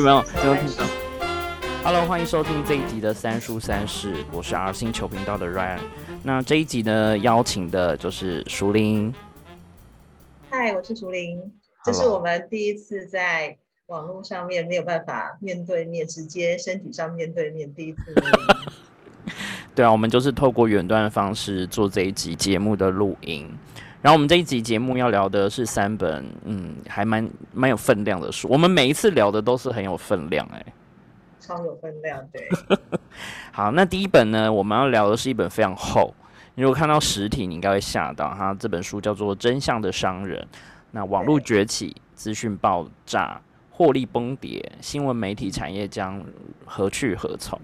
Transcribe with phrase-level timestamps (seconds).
[0.00, 0.16] 有没有？
[0.16, 0.84] 有没有听到
[1.84, 5.80] ？Hello，欢迎收听这一集的三叔三世，我是 R 星球频道的 Ryan。
[6.22, 9.14] 那这一集呢，邀请的就是熟林。
[10.48, 11.38] 嗨，我是熟林。
[11.84, 13.58] 这是我们第一次在
[13.88, 18.14] 网络上面没有办法面对面，直接身体上面对面，第一次。
[19.76, 23.46] 对啊，我们就是透过远端的方式做这一集节目的录音。
[24.02, 28.48] 然后我们这一集节目要聊的是三本，嗯，还蛮蛮有分量的书。
[28.48, 30.64] 我们每一次聊的都是很有分量，哎，
[31.38, 32.48] 超有分量，对。
[33.52, 36.14] 好，那第一本呢，我们要聊的是一本非常厚。
[36.54, 38.30] 你如果看到实体，你应该会吓到。
[38.30, 40.40] 哈，这本书叫做《真相的商人》。
[40.92, 43.40] 那网络崛起、资讯爆炸、
[43.70, 46.22] 获利崩跌，新闻媒体产业将
[46.64, 47.60] 何去何从？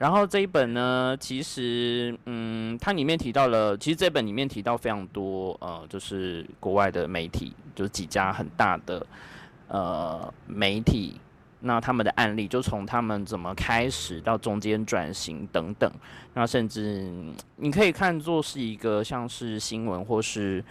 [0.00, 9.06] 然后这一本呢，其实，嗯，它里面提到了，其实这本里面提到非常多，呃，就是国外的媒体，就是几家很大的
[9.68, 11.20] 呃媒体，
[11.60, 15.92] 那他们的案例，就从他们怎么开始到中间转型等等，
[16.32, 17.06] 那甚至
[17.56, 20.64] 你可以看作是一个像是新闻或是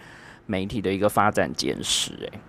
[0.46, 2.40] 媒体的一个发展简史，哎。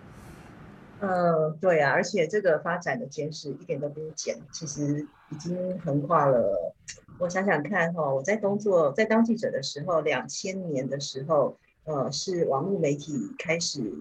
[1.01, 6.73] 嗯，对啊，而且这个发展的简史一点都不简，其实已经横跨了。
[7.19, 13.93] 我想想看哈，我在工作在当记者的时候，两千年的时候，呃，是网络媒体开始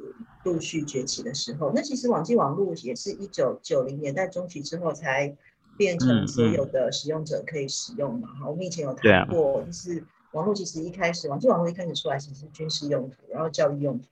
[0.45, 1.71] 陆续崛起的时候。
[1.75, 5.37] 那其实网际网络也是一九九零年代中期之后才
[5.77, 8.29] 变成所有的使用者可以使用嘛。
[8.41, 14.07] 哈，我们以前有谈过，就是网络其实一开始网际网络一开始出来其实是军事用途，然后教育用途。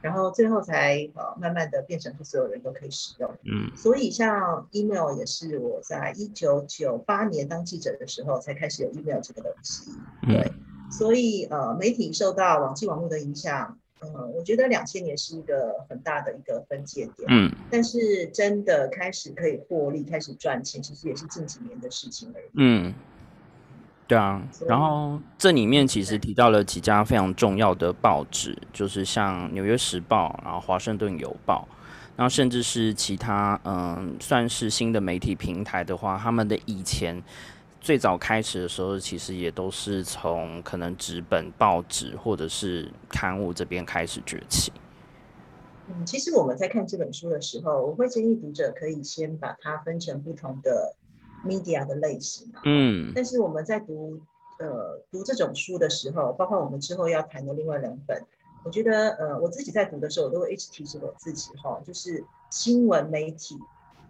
[0.00, 9.90] 然后最后才呃慢慢的变成是所有人都可以使用，嗯，所以像 email 也是我在一九九八年当记者的时候才开始有 email 这个东西，
[10.22, 10.52] 对，
[10.90, 22.94] 所以呃媒体受到网际网络的影响，呃，我觉得两千年是一个很大的一个分界点，嗯，但是真的开始可以获利、开始赚钱，其实也是近几年的事情而已，嗯。
[24.08, 31.68] 对啊，然后这里面其实提到了几家非常重要的报纸，就是像《纽约时报》、然后《华盛顿邮报》，
[32.16, 37.22] 然后甚至是其他嗯，算是新的媒体平台的话，他们的以前
[37.82, 44.72] 最早开始的时候，其实也都是从可能纸本报纸或者是刊物这边开始崛起。
[45.90, 50.96] 嗯，其实我们在看这本书的时候，我会建议读者可以先把它分成不同的。
[51.44, 54.20] Media 的类型啊，嗯，但是我们在读
[54.58, 58.22] 呃读这种书的时候，包括我们之后要谈的另外两本，
[58.64, 63.56] 我觉得呃我自己在读的时候，我都会一直提醒我自己哈，就是新闻媒体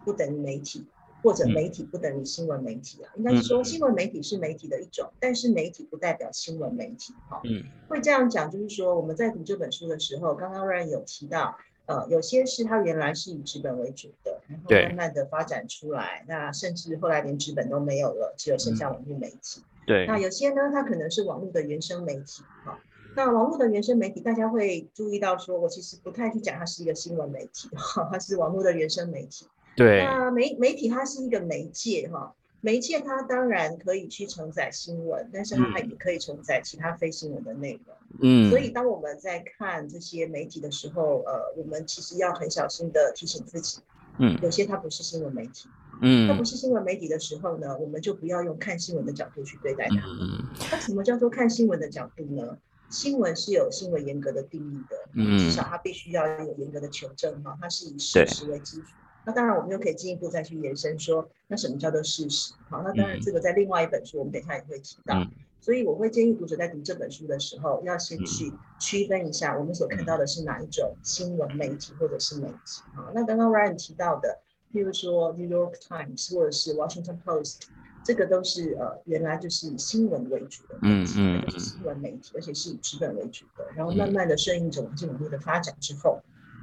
[0.05, 0.87] 不等于媒体，
[1.23, 11.57] 或者媒体不等于新闻媒体啊，应该是说新闻媒体是媒体的一种，但是媒体不代表新闻媒体哈，嗯，会这样讲，就是说我们在读这本书的时候，刚刚 Ryan 有提到。
[11.89, 19.63] 呃，有些是它原来是以纸本为主的，然后慢慢的发展出来，那甚至后来连纸本都没有了，只有剩下网络媒体。
[19.87, 22.43] 对，那有些呢，它可能是网络的原生媒体。
[22.63, 22.79] 哈，
[23.17, 29.47] 那网络的原生媒体，大家会注意到，说我其实不太去讲它是一个新闻媒体，哈，它是网络的原生媒体。
[29.75, 32.35] 对，那媒媒体它是一个媒介，哈。
[32.61, 37.97] 媒介它当然可以去承载新闻，但是它也可以承载其他非新闻的内容。
[38.21, 43.81] 嗯，所以当我们在看这些媒体的时候，呃，我们其实要很小心的提醒自己，
[44.19, 45.69] 嗯，有些它不是新闻媒体，
[46.03, 49.97] 嗯，它不是新闻媒体的时候呢，我们就不要用看新闻的角度去对待它。
[50.07, 52.59] 嗯，那什么叫做看新闻的角度呢？
[52.91, 58.87] 新闻是有新闻严格的定义的，嗯，至少它必须要有严格的求证哈，它是以事实为基础。
[59.29, 62.55] 那当然，我们又可以进一步再去延伸说，那什么叫做事实？
[62.71, 65.23] 好，那当然这个在另外一本书，我们等一下也会提到。
[65.61, 68.51] 所以我会建议读者在读这本书的时候，要先去
[68.81, 72.81] 区分一下我们所看到的是哪一种新闻媒体或者是媒体。
[72.95, 74.39] 好，那刚刚 Ryan 提到的，
[74.73, 77.65] 譬如说 New York Times 或者是 Washington Post，
[78.03, 83.67] 这个都是呃原来就是以新闻为主的媒体，就是新闻媒体，而且是以纸本为主的。
[83.77, 86.19] 然后慢慢的顺应着网际网络的发展之后。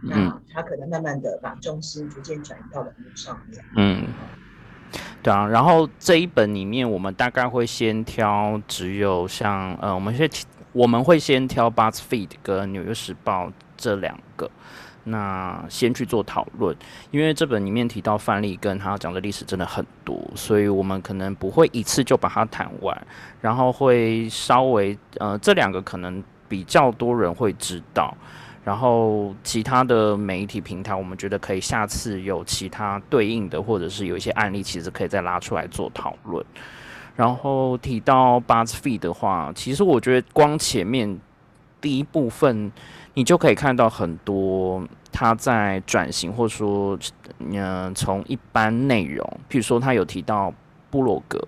[0.07, 3.63] 那他可能慢慢的把重心逐渐转移到网络上面。
[3.75, 4.03] 嗯，
[5.23, 5.47] 对啊。
[5.47, 10.29] 然后这一本里面，我们大概会先挑只有像呃，我们先
[10.71, 14.49] 我们会先挑《BuzzFeed》跟《纽约时报》这两个，
[15.05, 16.75] 那先去做讨论。
[17.11, 23.07] 因为这本里面提到范例跟他讲的历史真的很多，所以我们可能不会一次就把它谈完，
[23.41, 28.15] 然后会稍微呃，这两个可能比较多人会知道。
[28.65, 36.43] 然后其他的媒体平台，我们觉得可以下次有其他对应的，或者是有一些案例，其实可以再拉出来做讨论。
[37.15, 41.19] 然后提到 BuzzFeed 的话，其实我觉得光前面
[41.79, 42.71] 第一部分
[43.13, 46.97] 你就可以看到很多他在转型，或者说，
[47.37, 50.51] 嗯，从一般内容，譬如说他有提到
[50.89, 51.39] 部落格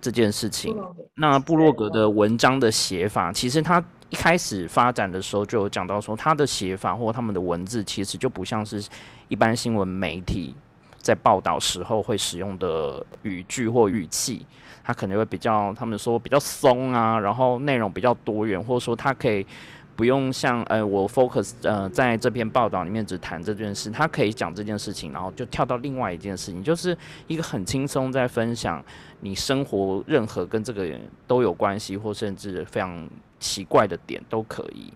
[0.00, 0.74] 这件事情，
[1.14, 8.86] 那部落格的文章的写法，其实他一开始发展的时候就有讲到说，他的写法或他们的文字其实就不像是
[9.28, 10.54] 一般新闻媒体
[10.98, 14.44] 在报道时候会使用的语句或语气，
[14.84, 19.46] 他可能会比较他们说比较松啊，然后内容比较多元，或者说他可以。
[19.94, 28.82] 不用像呃，我 focus 呃，在这篇报道里面只谈这件事，他可以讲这件事情，然后就跳到另外一件事情，就是一个很轻松在分享
[29.20, 30.88] 你生活任何跟这个
[31.26, 33.06] 都有关系，或甚至非常
[33.42, 34.94] 奇怪的点都可以。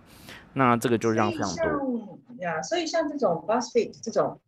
[0.53, 4.39] 那这个就让非常多呀，所以像这种 BuzzFeed 这种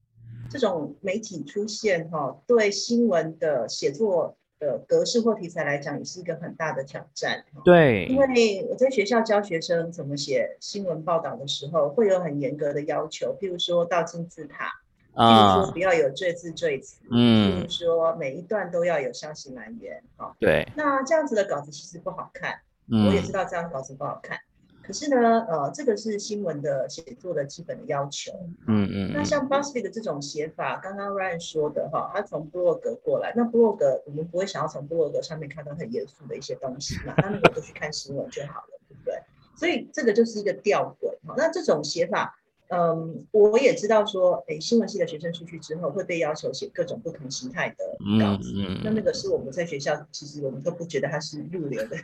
[0.50, 4.36] 这种媒体出现哈，对新闻的写作。
[4.60, 7.46] 的格式或题材来讲，也是一个很大的挑战。
[7.64, 14.70] 对，因为我在学校教学生怎么写新闻报道的时候，会有很严格的要求，譬如说到金字塔，
[15.16, 20.04] 譬如说不要有赘字赘词，嗯，譬如说每一段都要有消息来源。
[20.18, 20.68] 哦，对。
[20.76, 22.60] 那这样子的稿子其实不好看，
[22.92, 24.38] 我也知道这样稿子不好看。
[24.82, 28.32] 可是呢，呃，这个是新闻的写作的基本的要求。
[28.66, 29.12] 嗯嗯。
[29.14, 37.14] 那像 BuzzFeed 的这种写法，刚刚 Ryan 说的哈，他从 blog 过来，那 blog 我们不会想要从 blog 上面看到很严肃的一些东西嘛？
[37.18, 39.14] 那那个就去看新闻就好了，对不对？
[39.56, 41.36] 所以这个就是一个吊诡哈。
[41.38, 42.36] 那这种写法，
[42.70, 47.76] 嗯，我也知道说，哎，新闻系的学生出去之后会被要求写各种不同形态的
[48.20, 48.52] 稿子。
[48.56, 48.82] 嗯嗯。
[48.84, 51.96] 那那个是我们在学校，其实我们都不觉得它是入流的。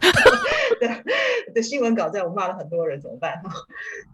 [0.80, 3.50] 的的 新闻稿在我骂了很多人怎么办哈？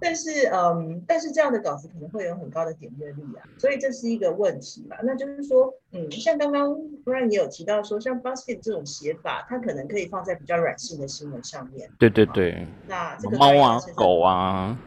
[0.01, 4.99] 但是嗯，但是这样的稿子可能会有很高的点阅率啊，所以这是一个问题吧。
[5.03, 6.71] 那就是说，嗯，像刚刚
[7.05, 11.91] Brian 也有提到说，像 Basket 这种写法，它可能可以放在比较软性的新闻上面。
[11.99, 12.67] 对对对。
[12.87, 14.79] 那这个猫啊，狗啊。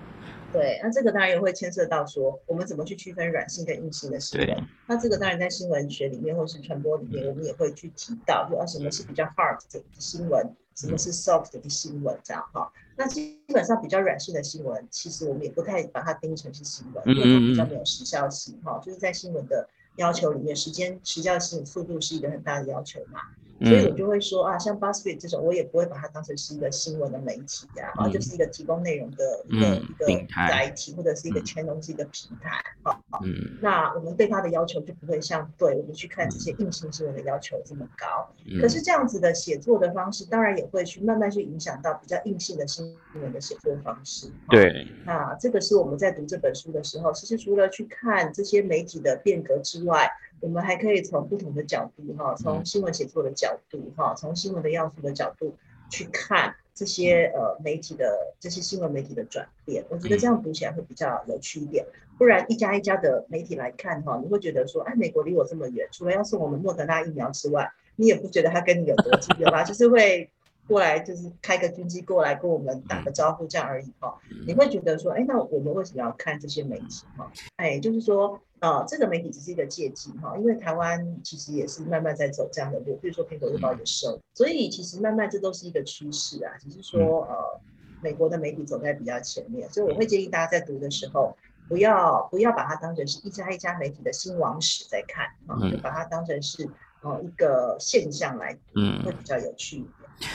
[0.53, 4.67] 对，那这个当然也会牵涉到说，我们怎么去区分软性跟硬性的新闻。
[4.85, 10.45] 那这个当然在新闻学里面或是传播里面，我们也会去提到，说什么是比较 hard 的新闻。
[10.75, 12.17] 什么是 soft 的新闻？
[12.23, 18.79] 这样哈，那基本上比较软性的新闻，其实我们也不太把它定成是新闻，因为它比较没有时效性哈。
[18.83, 23.21] 就是在新闻的要求里面，时间时效性、速度是一个很大的要求嘛。
[23.63, 32.49] 所以我就会说啊，像 BuzzFeed 这种，我也不会把它当成是一个新闻的媒体呀，啊，就是一个提供内容的一个一个载体，或者是一个 channel 是一个平台，
[32.83, 38.29] 好，嗯，那我们对它的要求就不会像对我们去看这些硬性新闻的要求这么高。
[38.59, 44.27] 可是这样子的写作的方式，当然也会去慢慢去影响到比较硬性的新闻的写作方式。
[44.49, 50.09] 对，那这个是我们在读这本书的时候，其实除了去看这些媒体的变革之外，
[50.41, 55.55] 我们还可以从不同的角度，哈，从新闻写作的角度，哈，从新闻的要素的角度
[55.89, 59.85] 去看这些呃媒体的这些新闻媒体的转变。
[59.89, 61.85] 我觉得这样读起来会比较有趣一点。
[62.17, 69.63] 不然一家一家的媒体来看，哈，你会觉得说，哎，美国离我这么远，除了要送我们莫德纳疫苗之外，你也不觉得他跟你有多近，对吧？
[69.65, 70.29] 就是会。
[70.67, 74.17] 过来就是开个军机过来跟我们打个招呼这样而已哈，
[74.47, 77.29] 你会觉得说，哎，那我们为什么要看这些媒体哈？
[77.57, 87.59] 哎，就是说，呃，这个媒体只是一个借机哈，因为台湾其实也是慢慢在走这样的路，比如说苹果日报也收，所以其实慢慢这都是一个趋势啊，只是说呃，
[88.03, 91.35] 美国的媒体走在比较前面，所以我会建议大家在读的时候，
[91.67, 96.69] 不要不要把它当成是一家一家媒体的新王史在看啊，就把它当成是
[97.01, 100.29] 呃一个现象来，嗯，会比较有趣一点。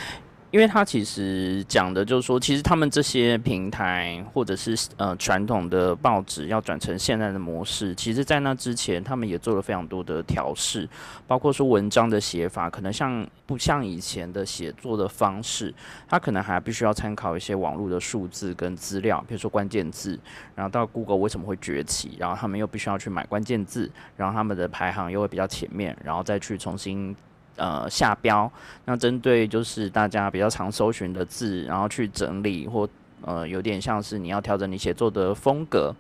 [0.57, 10.89] 因为他其实讲的就是说，其实他们这些平台或者是呃传统的报纸要转成现在的模式，其实在那之前他们也做了非常多的调试，
[11.27, 15.75] 包括说文章的写法，可能像不像以前的写作的方式，
[16.09, 20.19] 他可能还必须要参考一些网络的数字跟资料，比如说关键字，
[20.55, 27.15] 然后到 Google 为什么会崛起，然后他们又必须要去买关键字，然后他们的排行又会比较前面，然后再去重新。
[27.57, 28.51] 呃，下标，
[28.85, 32.89] 那针对就是大家比较常搜寻的字，然后去整理或
[33.23, 35.95] 呃，有点像是你要调整你写作的风格，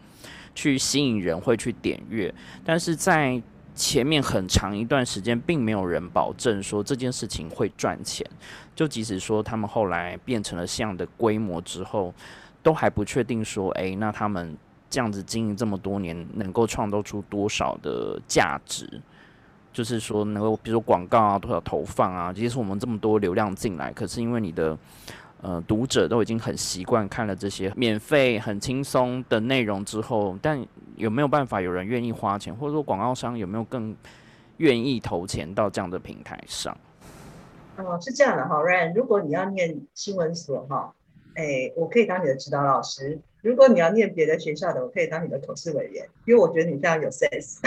[0.54, 2.32] 去吸引人会去点阅。
[2.64, 3.40] 但是在
[3.74, 8.26] 前面很长一段时间，并没有人保证说这件事情会赚钱。
[8.74, 12.12] 就即使说他们后来变成了这样的规模之后，
[12.62, 14.56] 都还不确定说，诶，那他们
[14.88, 19.00] 这样子经营这么多年，能够创造出多少的价值？
[19.76, 24.74] 就是说，能够比如说广告啊，多少投放啊，即使我们这么多流量进来，可是因为你的
[25.42, 30.58] 呃读者都已经很习惯看了这些免费、很轻松的内容之后，但
[30.96, 33.94] 有没有办法有人愿意花钱，或者说广告商有没有更
[34.56, 36.74] 愿意投钱到这样的平台上？
[37.76, 40.90] 哦，是这样的哈，Ryan，如果你要念新闻所哈，
[41.34, 43.20] 哎，我可以当你的指导老师。
[43.42, 47.58] 如果你要念别的学校的，我可以当你的口试委员，因为我觉得你非常有 sense。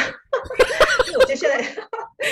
[1.09, 1.61] 因为我接下来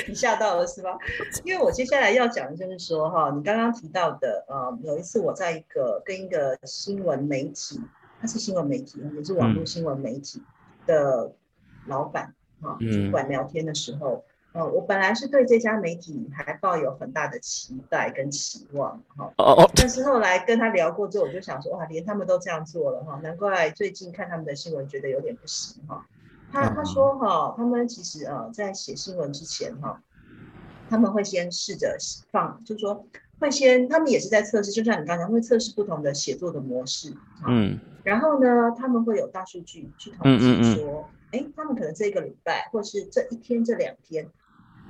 [0.07, 0.97] 你吓到了是吧？
[1.43, 7.81] 因为我接下来要讲的就是说哈，你刚刚提到的呃，有一次我在一个跟一个新闻媒体，
[8.21, 10.41] 他是新闻媒体，也是网络新闻媒体
[10.85, 11.33] 的
[11.87, 14.23] 老板哈，主管聊天的时候。
[14.53, 26.03] 呃，我本来是对这家媒体还抱有很大的期待跟期望，哈，哦但是后来跟他聊过之后，我就想说，哇，连他们都这样做了，哈，难怪最近看他们的新闻觉得有点不行，哈。
[26.51, 30.01] 他他说，哈，他们其实呃，在写新闻之前，哈，
[30.89, 31.97] 他们会先试着
[32.31, 33.05] 放，就是说
[33.39, 37.13] 会先，他们也是在测试，就像你刚才会测试不同的写作的模式，
[37.47, 44.27] 嗯，然后呢，他们会有大数据去统计说，哎，他们可能这个礼拜或是这一天这两天。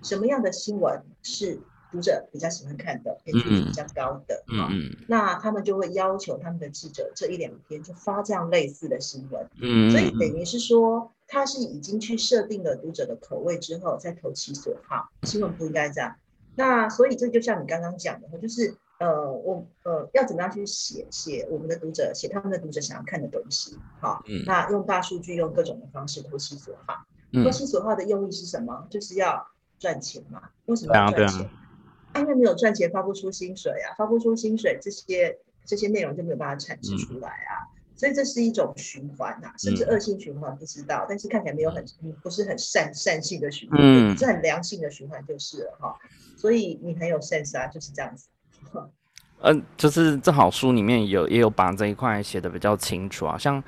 [0.04, 1.60] 什么样的新闻是
[1.92, 4.96] 读者比较喜欢看的，点击率比较高的嗯？
[5.08, 9.50] 那他们就会要求他们的记者这一两天就发这样类似的新闻。
[9.60, 15.10] 嗯，所以等于是说，他是已经去设定了读者的口味之后，再投其所好。
[15.24, 16.16] 新闻不应该这样。
[16.56, 23.78] 那所以这就像你刚刚讲的，就是呃，我呃要怎么样去写写我们的读者，写他们的读者想要看的东西。
[24.00, 27.06] 好，那用大数据，用各种的方式投其所好。
[27.44, 28.88] 投其所好的用意是什么？
[28.90, 29.48] 就是要。
[29.80, 30.42] 赚钱嘛？
[30.66, 31.48] 为什么要赚钱？
[32.16, 37.70] 因为没有赚钱，发不出薪水啊，发不出薪水，这些这些内容就没有办法产生出来啊。
[37.98, 41.06] 所以这是一种循环呐，甚至恶性循环，不知道。
[41.10, 41.84] 但是看起来没有很
[42.24, 45.96] 不是很善善性的循环，是很良性的循环就是了哈。
[46.38, 48.30] 所以你很有 sense 啊，就是这样子。
[49.42, 53.62] 嗯，就是正好书里面有也有把这一块写的比较清楚啊，像。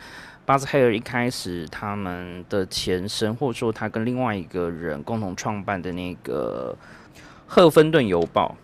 [0.45, 6.75] 巴斯黑尔一开始他们的前身，或者说他跟另外一个人共同创办的那个
[7.45, 8.57] 《赫芬顿邮报》，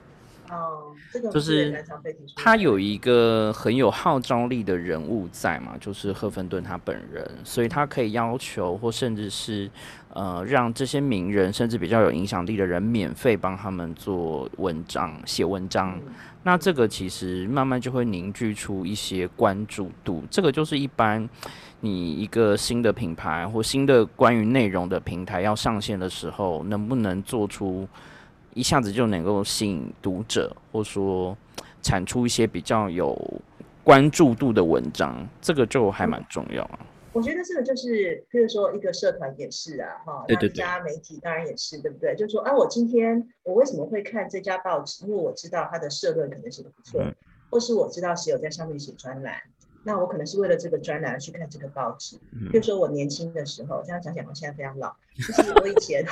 [0.52, 0.95] 哦，这个
[1.32, 1.84] 就是
[2.36, 9.70] 他有一个很有号召力的人物在嘛，就是赫芬顿他本人，所以他可以要求或甚至是
[10.14, 15.98] 呃让这些名人甚至比较有影响力的人免费帮他们做文章、写文章。
[16.44, 21.28] 那这个其实慢慢就会凝聚出一些关注度，这个就是一般
[21.80, 27.88] 你一个新的品牌或新的关于内容的平台要上线的时候，能不能做出
[28.56, 31.38] 一下子就能够吸引读者，或说
[31.84, 33.16] 产出一些比较有
[33.84, 36.80] 关注度的文章，这个就还蛮重要啊。
[37.12, 42.16] 我觉得这个就是，譬如说一个社团也是啊，哈，那一家媒体当然也是，对不对？
[42.16, 45.06] 就是说，啊，我今天我为什么会看这家报纸？
[45.06, 47.02] 因为我知道它的社论可能写的不错，
[47.50, 49.36] 或是我知道谁有在上面写专栏，
[49.84, 52.18] 那我可能是为了这个专栏去看这个报纸。
[52.52, 56.06] 譬如说我年轻的时候，这样讲讲，我现在非常老，就是我以前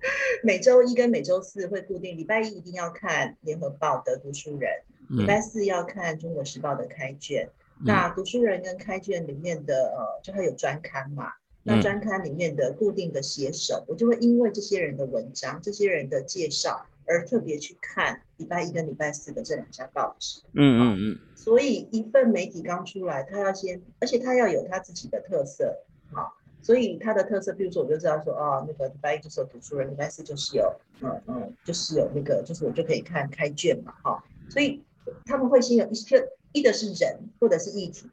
[0.44, 4.70] 每周一跟每周四会固定，礼拜一一定要看联合报的读书人，
[5.08, 7.48] 礼拜四要看中国时报的开卷。
[7.84, 11.32] 那读书人跟开卷里面的呃，就会有专刊嘛。
[11.64, 20.40] 那专刊里面的固定的写手，我就会因为这些人的文章、这些人的介绍而特别去看礼拜一跟礼拜四的这两家报纸。
[20.54, 21.18] 嗯嗯嗯。
[21.36, 25.84] 所以一份媒体刚出来，他要先，而且他要有他自己的特色。
[26.10, 26.37] 好，
[26.68, 30.70] 所以它的特色，比如说我就知道说，哦，那个礼拜一就是有读书人，礼拜四就是有，
[31.00, 33.94] 嗯嗯，就是有那个，就是我就可以看开卷嘛。
[34.02, 34.84] 哈，所以
[35.24, 36.28] 他们会先有一些。
[36.52, 38.10] 一的是人，或者是议题，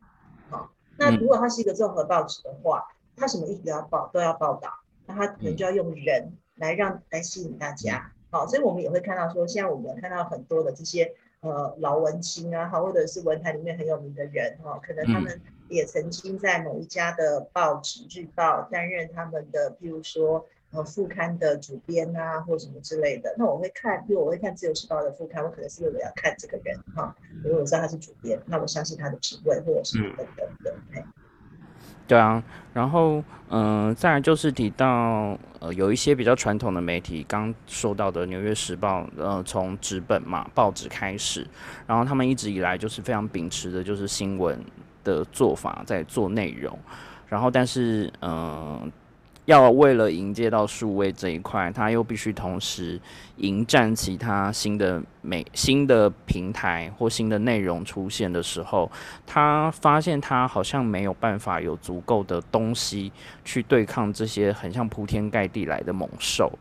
[0.50, 2.85] 好，那如果它是一个综合报纸的话，
[3.15, 4.69] 它什么议题都要报，都要报道，
[5.05, 20.45] 那它可能就要用人来让来吸引大家，好，所以我们也会看到说，现在我们看到很多的这些呃老文青啊，好，或者是文坛里面很有名的人，哈，可能他们也曾经在某一家的报纸日报担任他们的，譬如说。
[20.72, 31.01] 呃，副刊的主编啊，或什么之类的，那我会看，因为我会看《自由时报》的副刊，我可能是为了要看这个人哈，因为我知道他是主编，那我相信他的品味或者是等等的。
[32.07, 32.43] 对啊，
[32.74, 41.48] 然后嗯，再来就是提到呃，有一些比较传统的媒体，刚说到的《纽约时报》，呃，从纸本嘛报纸开始，
[41.88, 44.60] 然后他们一直以来就是非常秉持的就是新闻
[45.05, 46.77] 的做法在做内容，
[47.29, 48.91] 然后但是嗯。
[49.45, 53.00] 要为了迎接到数位这一块，他又必须同时
[53.38, 58.91] 迎战其他新的美新的平台或新的内容出现的时候，
[59.24, 63.12] 他发现他好像没有办法有足够的东西
[63.43, 66.51] 去对抗这些很像铺天盖地来的猛兽。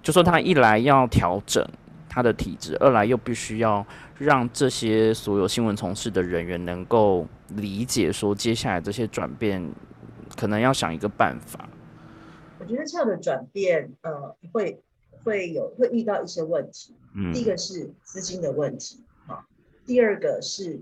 [0.00, 1.68] 就说他一来要调整
[2.10, 3.86] 他的体质，二来又必须要
[4.18, 9.64] 让这些所有新闻从事的人员能够理解说接下来这些转变，
[10.36, 11.68] 可能要想一个办法。
[12.58, 14.82] 我觉得这样的转变，呃，会
[15.22, 16.96] 会有会遇到一些问题。
[17.14, 19.46] 嗯，第一个是资金的问题，哈，
[19.86, 20.80] 第二个是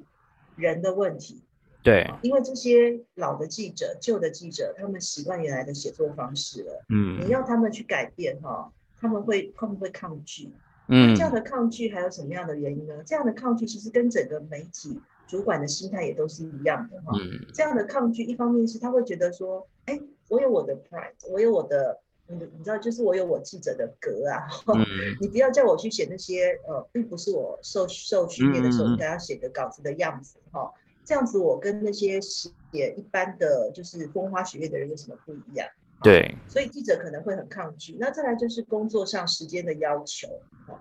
[0.56, 1.42] 人的问题，
[1.82, 6.85] 对，因为这些老的记者、旧的记者，他们习惯原来的写作方式了。
[6.88, 10.50] 嗯，你要他们去改变哈，他们会他们会抗拒。
[10.88, 13.02] 嗯，这样的抗拒还有什么样的原因呢？
[13.07, 17.12] 这样的抗拒其实跟整个媒体主管的心态也都是一样的哈。
[17.18, 22.00] 嗯，这样的抗拒一方面是他会觉得说，哎，我有我的 pride，我有我的。
[22.30, 24.45] 你你知道，就是我有我记者的格啊，
[25.18, 30.71] 你不要叫我去写那些呃，并不是我受受训练的时候应该要写的稿子的样子哈。
[31.07, 32.50] 这样子我跟那些写
[32.99, 35.66] 一般的就是风花雪月的人有什么不一样？
[36.02, 37.96] 对，所以记者可能会很抗拒。
[37.98, 40.28] 那再来就是工作上时间的要求，
[40.66, 40.78] 哈，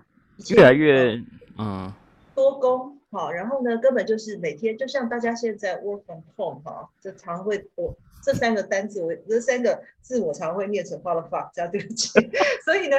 [0.50, 1.20] 越来越
[1.58, 1.92] 嗯
[2.34, 7.96] 多工，好，然后呢，根本就是每天就像大家现在 work from home 哈，这常会我。
[8.20, 12.10] 这三个单字，我这三个字我常会念成 “what the fuck” 加对不起，
[12.68, 12.98] 所以呢，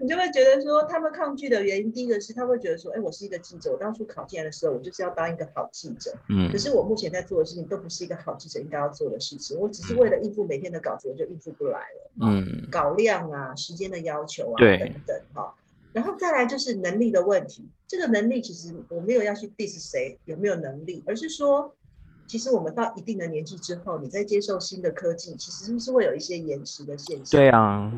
[0.00, 15.54] 你就会觉得说他们抗拒的原因，第一个是他会觉得说，哎，我是一个记者，我当初考进来的时候，我就是要当一个好记者，嗯，可是我目前在做的事情都不是一个好记者应该要做的事情，我只是为了应付每天的稿子，我就应付不来了，嗯，稿量啊，时间的要求啊，等等，哈，
[15.92, 21.72] 然后再来就是能力的问题，这个能力其实我没有要去 diss 谁有没有能力，而是说。
[22.26, 27.38] 其实我们到一定的年纪之后，你在接受新的科技，其实是会有一些延迟的现象。
[27.38, 27.92] 对啊，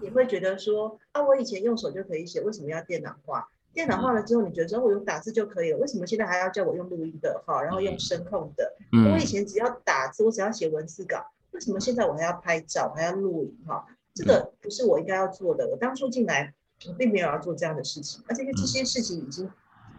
[0.00, 3.48] 你会觉得说啊，我以前用手就可以写，为什么要电脑化？
[3.72, 8.74] 电脑化了之后，你觉得说我用打字就可以了，为什么现在还要叫我用录音的哈，然后用声控的？
[9.12, 13.86] 我以前只要打字，我只要写文字稿，为什么现在我还要拍照，还要录影哈？
[14.12, 15.68] 这个不是我应该要做的。
[15.68, 16.52] 我当初进来，
[16.88, 19.48] 我并没有要做这样的事情，而且这些事情已经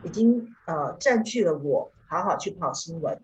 [0.03, 3.19] 已经呃占据了我好好去跑新闻。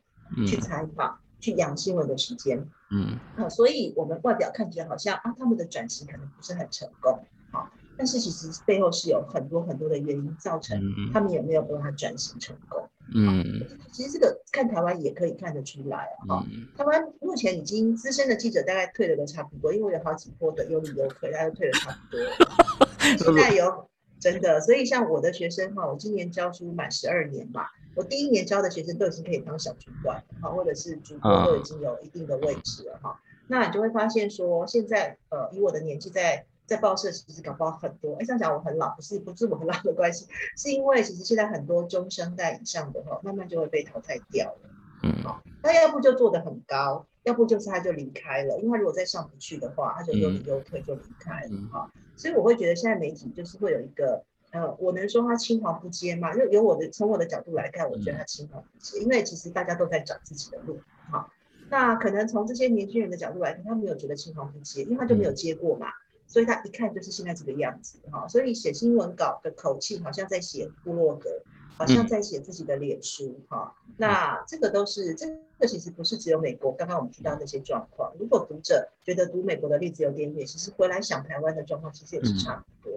[0.47, 7.19] 去采访、去养新闻的时间，嗯，啊，所以我们外表看起来好像啊，他们的转型可能不是很成功，
[7.51, 10.81] 好，但是其实背后是有很多很多的原因造成
[11.13, 13.43] 他们也没有办法转型成功，嗯，
[13.91, 16.45] 其实这个看台湾也可以看得出来啊，
[16.77, 27.65] 台湾目前已经资深的记者大概退了个差不多，因为有好几波的有理由退，大家都退了差不多， 现在有真的，所以像我的学生哈，我今年教书满十二年嘛。
[27.97, 33.19] 我第一年教的学生都已经可以当小主管，哈，或者是主播都已经有一定的位置了，哈。
[33.47, 38.13] 那你就会发现说，现在呃，以我的年纪在在报社其实搞不好很多。
[38.17, 44.69] 哎，这样讲我很老，不是不是我很老的关系，是因为其实现在很多中生代以上的哈，慢慢就会被淘汰掉了。
[45.01, 51.91] 嗯，好，那要不就做的很高，要不就是他就离开了，因为他如果再上不去的话，他就又又退就离开了，哈。
[52.15, 54.23] 所以我会觉得现在媒体就是会有一个。
[54.51, 56.33] 呃，我能说他青黄不接吗？
[56.33, 60.79] 就由我的从我的角度来看，我觉得他青黄不接，因为其实大家都在找自己的路，
[61.11, 61.29] 好，
[61.69, 65.87] 那可能从这些年轻人的角度来看，他没有觉得青黄不接，因为他就没有接过嘛，
[66.27, 71.29] 所以他一看就是现在这个样子，哈，所以写新闻稿的口气好像在写部落格，
[71.77, 75.27] 好像在写自己的脸书，哈，那这个都是这
[75.59, 82.96] 个其实不是只有美国，刚刚我们提到那些状况，如果读者觉得读美国的例子有点远，其实回来想台湾的状况，其实也是差不多。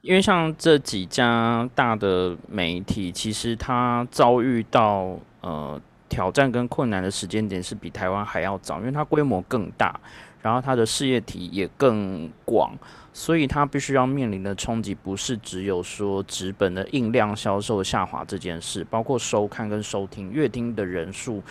[0.00, 10.00] 因为像这几家大的媒体，其实它遭遇到呃挑战跟困难的时间点是比台湾还要早，因为它规模更大，
[10.40, 12.72] 然后它的事业体也更广，
[13.12, 21.42] 所以它必须要面临的冲击不是只有说纸本的印量销售下滑这件事，包括收看跟收听阅听的人数，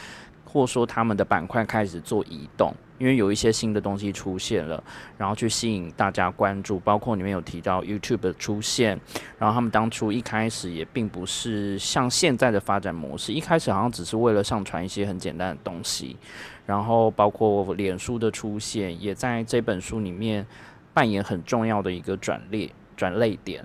[0.51, 2.73] 或说他们的板块开始做移动。
[2.97, 4.83] 因为有一些新的东西出现了，
[5.17, 8.99] 然后去吸引大家关注，包括里面有提到 YouTube 的出现，
[9.37, 16.17] 然后他们当初一开始也并不是像现在的发展模式，一开始好像只是为了上传一些很简单的东西，
[16.65, 20.45] 然后包括脸书的出现，也在这本书里面
[20.93, 23.63] 扮演很重要的一个转列转类点，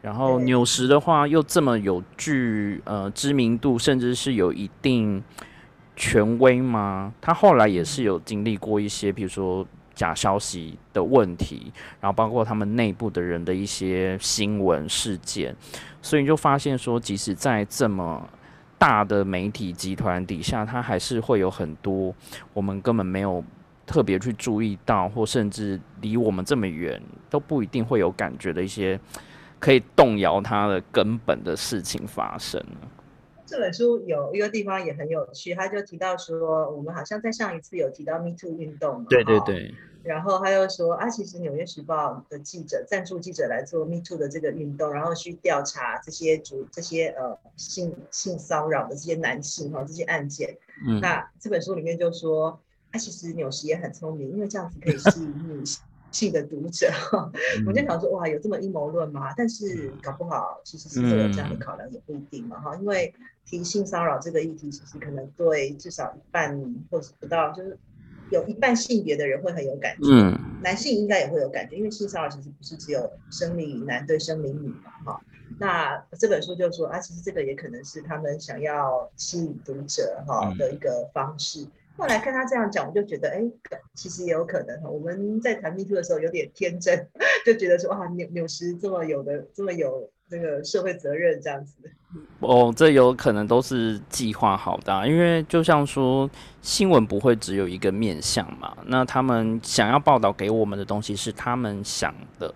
[0.00, 5.20] 然后纽时的话又这么有具呃知名度，甚至是有一定。
[6.00, 7.12] 权威吗？
[7.20, 15.54] 他后来也是有经历过一些，比如说假消息的问题，然后包括他们内部的人的一些新闻事件，
[16.00, 18.26] 所以你就发现说，即使在这么
[18.78, 22.14] 大的媒体集团底下，它还是会有很多
[22.54, 23.44] 我们根本没有
[23.84, 28.98] 特别去注意到，或甚至离我们这么远都不一定会有感觉的一些
[29.58, 32.64] 可以动摇它的根本的事情发生。
[33.50, 39.74] 这本书有一个地方也很有趣，他就提到说，我们好像在上一次有提到 Me Too 运动嘛，对对对。
[40.04, 50.56] 然后他又说啊，其实《纽约时报》的记者赞助记者来做 Me Too 的这个运动，然后去调查这些主这些呃性性骚扰的这些男性哈这些案件。
[50.86, 51.00] 嗯。
[51.00, 52.60] 那这本书里面就说，
[52.92, 55.82] 啊，其实纽时也很聪明，因为这样子可以吸引女性。
[56.10, 56.90] 性的读者，
[57.66, 59.32] 我就想说，哇，有这么阴谋论吗？
[59.36, 63.12] 但是搞不好其实是会有这样的考量，也不一定嘛，哈，因为
[63.44, 67.78] 提性骚扰这个议题，其实可能对至少一半或者不到，就是
[68.30, 75.20] 有一半性别的人会很有感觉，嗯，男性应该也会有感觉，因为性骚扰其实不是只有生理男对生理女嘛，哈。
[75.58, 81.66] 那这本书就说啊，其实这个也可能是他们想要吸引读者哈的一个方式。
[82.00, 83.42] 后来看他这样讲，我就觉得，哎，
[83.94, 84.82] 其实也有可能。
[84.90, 87.06] 我们在谈 Me Too 的时候有点天真，
[87.44, 91.74] 就觉得说，哇，纽纽时这么有的，这么有那个社会责任这样子。
[92.40, 96.28] 哦，这有可能都是计划好的，因为就像说
[96.62, 98.74] 新闻不会只有一个面向嘛。
[98.86, 102.54] 那他们想要报道给我们的东西是他们想的。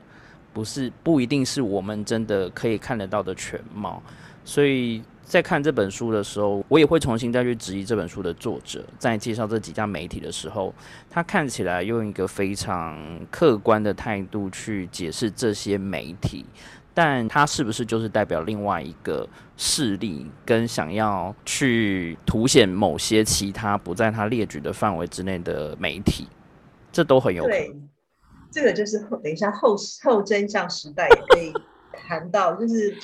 [0.55, 4.01] 不是不一定是我们真的可以看得到的全貌，
[4.45, 10.73] 所以在看这本书的时候，我也会重新再去质疑这本书的作者，在介绍这几家媒体的时候，
[11.11, 12.97] 他看起来用一个非常
[13.31, 16.45] 客观的态度去解释这些媒体，
[16.93, 26.29] 但他是不是就是代表另外一个势力，跟想要去凸显某些其他不在他列举的范围之内的媒体，
[26.93, 27.89] 这都很有可能。
[28.53, 31.53] 这个就是后等一下后后真相时代也可以
[32.07, 32.97] 谈到，就是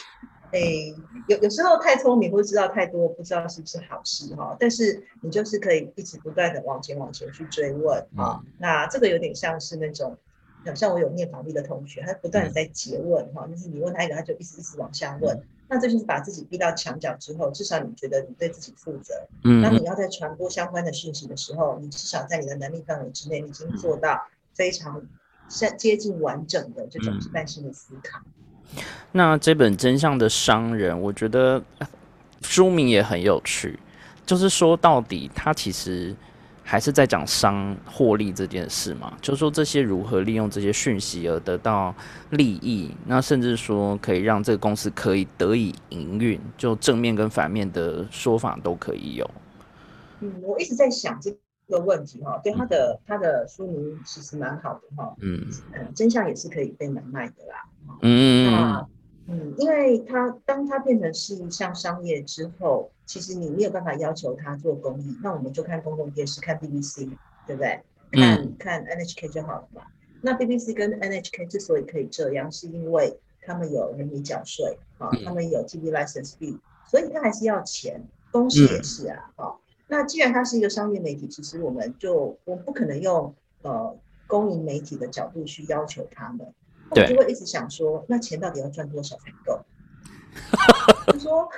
[0.52, 0.94] 诶
[1.28, 4.56] 有有时候太聪明或者知道太多，不知道是不是好事哈。
[4.58, 8.40] 但是你就是可以一直不断的往前往前去追问啊。
[8.58, 10.16] 那这个有点像是那种，
[10.74, 15.40] 像我有念法律的同学，他不断的在诘问哈，就是你问他一个，他就一直一直往下问。
[15.68, 19.14] 那这就是把自己逼到墙角之后，至少你觉得你对自己负责。
[19.44, 19.62] 嗯。
[19.62, 25.06] 当你要在传播相关的讯息的时候，你至少在你的能力范围之内，你已经做到非常。
[25.48, 28.20] 像接近完整的这种批判性的思考。
[29.12, 31.62] 那这本《真相的商人》，我觉得
[32.42, 33.78] 书名也很有趣，
[34.24, 36.14] 就是说到底，他其实
[36.62, 41.94] 还是在讲商获利这件事嘛，就是说这些如何利用这些讯息而得到
[42.30, 49.30] 利益，那甚至说可以让这个公司可以得以营运，就正面跟反面的说法都可以有。
[50.20, 51.36] 嗯，我一直在想这。
[51.70, 55.40] 个问题哈，对他的他的书名其实蛮好的哈，嗯
[55.72, 57.64] 嗯，真相也是可以被买卖的啦，
[58.02, 58.86] 嗯那
[59.28, 67.08] 嗯，因为他当他变成是一项商业之后，其实你没有办法要求他做公益，那我们就看公共电视，看 BBC，
[67.46, 67.80] 对不对？
[68.12, 69.82] 看看 NHK 就好了嘛。
[70.20, 78.02] 那 BBC 跟 NHK 之所以可以这样，是因为他们有人民缴税啊，他们有 TV license fee，所以他还是要钱，
[78.32, 79.56] 公司也是啊，哈。
[79.90, 83.94] 那既然它是一个商业媒体，其实我们就我不可能用呃
[84.26, 86.46] 公营媒体的角度去要求他们，
[86.90, 89.60] 我就会一直想说，那钱到底要赚多少才够？
[91.12, 91.48] 就说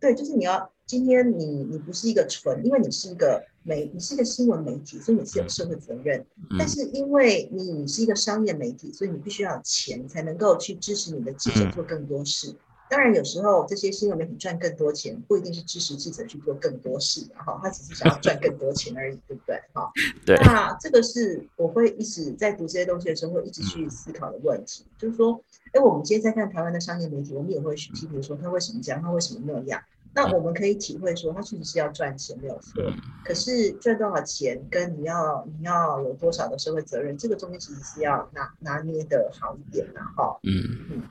[0.00, 6.24] 对，就是你要今天你你不是一个纯，因为你是一个媒，你是一个新闻媒体，所以你是有社会责任。
[6.58, 12.54] 但是因为你是一个商业媒体，所以你必须要钱才能够去支持你的记者做更多事。
[12.92, 19.58] 当然，有时候这些新闻媒体赚更多钱，不一定是支持记者去做更多事，哈，他只是想要赚更多钱而已，对不对？
[19.72, 19.90] 哈，
[20.26, 20.36] 对。
[20.44, 29.80] 那这个是我会一直在读这些东西的时候，会一直去思考的问题，就是说，哎，我们今天在看台湾的商业媒体，我们也会去批评说他为什么这样，他为什么那样？
[30.14, 32.84] 那我们可以体会说，他确实是要赚钱，没有错。
[33.24, 40.38] 可是赚多少钱，跟你要你要有多少的社会责任，这个中间其实是要拿拿捏的好一点的，哈。
[40.42, 40.52] 嗯
[40.90, 41.02] 嗯。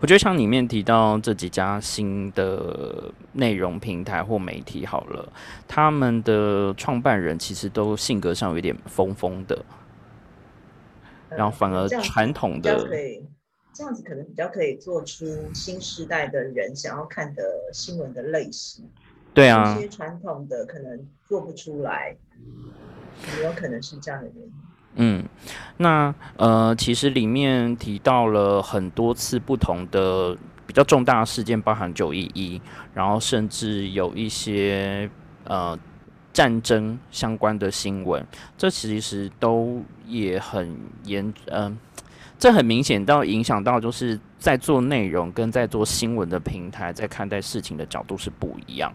[0.00, 5.32] 我觉得像里面提到这几家新的内容平台或媒体，好了，
[5.68, 9.64] 他们的创办人其实都性格上有点疯疯的，
[11.28, 12.88] 然后反而传统的，
[13.72, 18.88] 这样子可能比较可以做出新时代的人想要看的新闻的类型。
[19.34, 22.16] 对啊，一些传统的可能做不出来，
[23.36, 24.52] 也有可能是这样的原因。
[24.96, 25.24] 嗯，
[25.76, 32.60] 那呃，其实里面提到了很多次不同的比较重大的事件，包含九一一，
[32.94, 35.08] 然后甚至有一些
[35.44, 35.78] 呃
[36.32, 41.78] 战争相关的新闻，这其实都也很严，嗯，
[42.38, 48.92] 这很明显到影响到就是在做内容跟在做新闻的平台在看待事情的角度是不一样。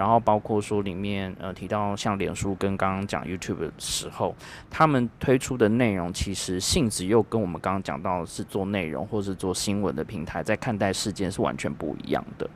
[0.00, 4.34] 然后包括说里面呃提到像脸书跟刚刚讲 YouTube 的时候，
[4.70, 12.48] 他们推出的内容其实性质又跟我们刚刚讲到是做内容或是做新闻的平台在看待事件是完全不一样的。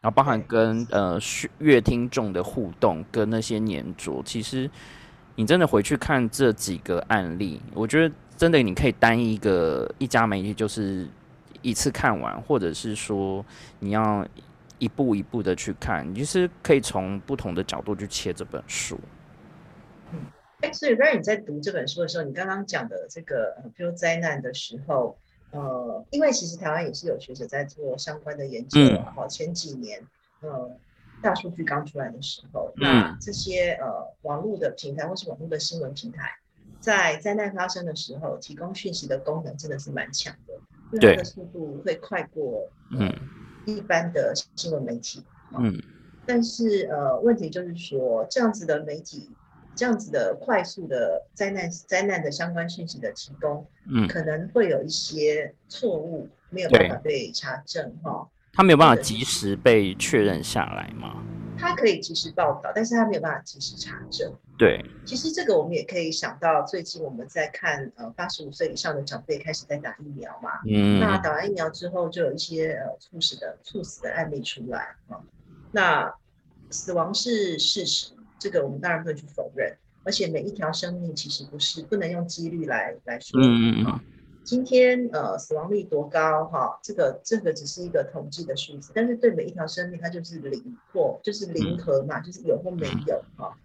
[0.00, 1.20] 然后包含跟呃
[1.58, 4.68] 乐听众的互动跟那些粘着，其实
[5.36, 11.06] 你真的回去看这几个案例，我觉得真的你可以单一个一家媒体就是
[11.62, 13.46] 一次看完，或者是说
[13.78, 14.26] 你要。
[14.84, 19.00] 一步一步的去看，你就是可以从不同的角度去切这本书。
[20.12, 20.20] 嗯，
[20.60, 25.16] 哎，所以 Ryan 你在读这本书的时候，你刚刚讲的这个比如灾难的时候，
[25.52, 29.14] 呃，因为其实台湾也是有学者在做相关的研究啊。
[29.16, 30.06] 好，前几年，
[30.42, 30.70] 呃，
[31.22, 33.86] 大数据刚出来的时候，那这些呃
[34.20, 36.28] 网络的平台或是网络的新闻平台，
[36.80, 40.54] 在灾难发生的时候，提供讯息的功能真的是蛮强的，
[41.00, 43.10] 它的速度会快过嗯
[43.66, 45.22] 一般的新闻媒体。
[45.58, 45.80] 嗯，
[46.26, 49.30] 但是呃，问题就是说，这样子的媒体。
[49.76, 58.28] 这样子的快速的灾难灾难的相关讯息的提供，嗯，可能会有一些错误，没有办法被查证哈。
[58.52, 61.24] 他没有办法及时被确认下来吗？
[61.58, 64.32] 他可以及时报道，但是他没有办法及时查证。
[64.56, 75.20] 对，其实这个我们也可以想到，最近我们在看呃八十五岁以上的长辈开始在打疫苗嘛，嗯，那打完疫苗之后就有一些呃猝死的猝死的案例出来啊，
[75.72, 76.14] 那
[76.70, 78.12] 死亡是事实。
[78.38, 83.40] 这个我们当然不能去否认，而且每一条生命其实不是不能用几率来来说。
[83.40, 84.00] 嗯嗯嗯。
[84.44, 86.78] 今天呃死亡率多高哈？
[86.82, 93.56] 这个这个只是一个统计的数字，但是对每一条生命它就是零或就是零和嘛，就是有或没有哈。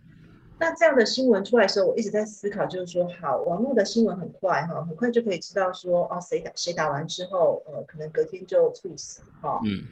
[0.60, 9.60] 那这样的新闻出来的时候，我一直在思考，就是说好，网络的新闻很快哈，很快就可以知道说哦谁打谁打完之后呃可能隔天就猝死哈。
[9.63, 9.84] 嗯。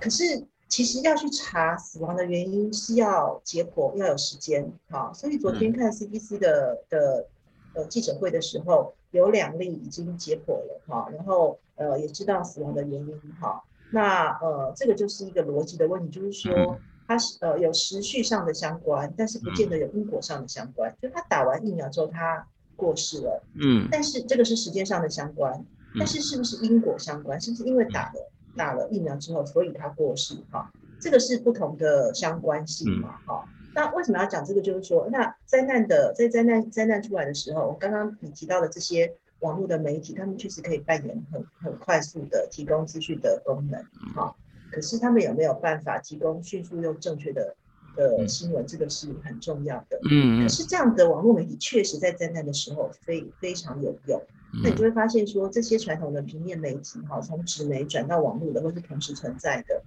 [0.00, 0.46] 可是。
[0.68, 7.24] 其实要去查死亡的原因是要解剖，要有时间，哈，所以昨天看 CDC 的的
[7.72, 13.62] 呃记者会的时候，有两例已经解剖了，哈，然后呃也知道死亡的原因，哈，
[13.92, 25.64] 那呃这个就是一个逻辑的问题，就是说它是呃有时序上的相关，但是不见得有因果上的相关，就他打完疫苗之后他过世了，嗯，但是这个是时间上的相关，
[25.98, 28.30] 但是是不是因果相关，是不是因为打了？
[28.56, 33.46] 打了疫苗之后，所以他过世哈，这个是不同的相关性嘛哈。
[33.74, 34.62] 那为什么要讲这个？
[34.62, 43.78] 就是说，那灾难的在灾难灾难出来的时候，我刚刚你提到的这些网络的媒体，他们确实可以扮演很很快速的提供资讯的功能
[44.14, 44.34] 哈。
[44.70, 47.54] 可是他们有没有办法提供迅速又正确的
[47.96, 48.66] 的新闻？
[48.66, 49.98] 这个是很重要的。
[50.10, 54.22] 嗯可是这样的网络媒体确实在灾难的时候非非常有用。
[54.62, 59.82] 那你就会发现说，这些传统的平面媒体哈，从纸媒转到网络的，或是同时存在的，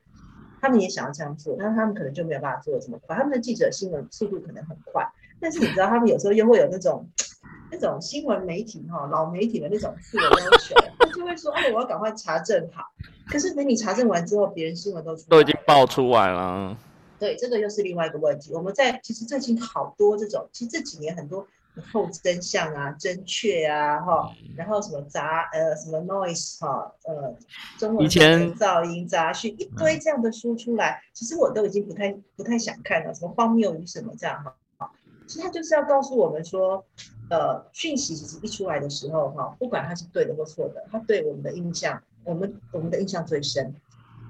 [0.62, 3.16] 他们也想要这样做，但他们可能就没有办法做的这么快。
[3.16, 5.08] 他们的记者新闻速度可能很快，
[5.40, 7.08] 但是你知道，他们有时候又会有那种
[7.72, 12.84] 那种新闻媒体哈，老媒体的那种自我要求，他就会说：“哎，我要赶快查证好。”
[13.30, 16.78] 可是等你查证完之后，别人新闻都都已经爆出来了。
[17.20, 18.54] 对，这个又是另外一个问题。
[18.54, 21.46] 我们在其实最近好多这种，其实这几年很多。
[21.94, 27.34] 后真相啊，真确啊，哈，然后什么杂呃什么 noise 哈，呃，
[27.78, 34.44] 中文噪音杂讯一堆这样的书出来，其实我都已经不太不太想看了，什么荒谬与什么这样
[34.78, 34.92] 哈，
[35.26, 36.84] 其实他就是要告诉我们说，
[37.30, 43.74] 呃，讯息其实一出来的时候哈，不管它是对的或错的，它对我们的印象，我们我们的印象最深，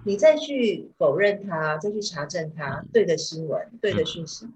[0.03, 4.47] 你再去否认它，再去查证它，对的新闻，对的讯息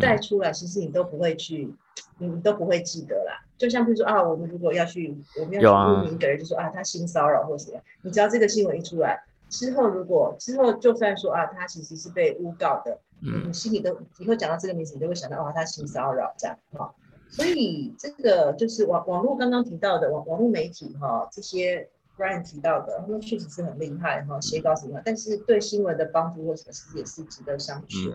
[0.00, 1.74] 再出来，其实你都不会去。
[2.20, 16.92] 你都不会记得啦，就像比如说啊，我们如果要去，我们要去污名一个人，就说啊，他性骚扰或什么，你知道这个新闻一出来之后，如果之后就算说啊，他其实是被诬告的，你心里都以后讲到这个名字，你都会想到啊，他性骚扰这样哈。
[17.30, 21.88] 所以这个就是网网络刚刚提到的网网络媒体哈这些。
[22.18, 28.12] Brian 提到的，他们确实是很厉害哈，写稿什么，但是对新闻的帮助或什么也是值得商榷。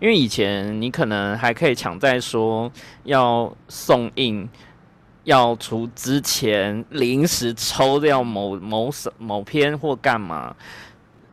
[0.00, 2.68] 因为以前你可能还可以抢在说
[3.04, 4.48] 要送印，
[5.22, 10.56] 要出之前临时抽掉某某某篇或干嘛。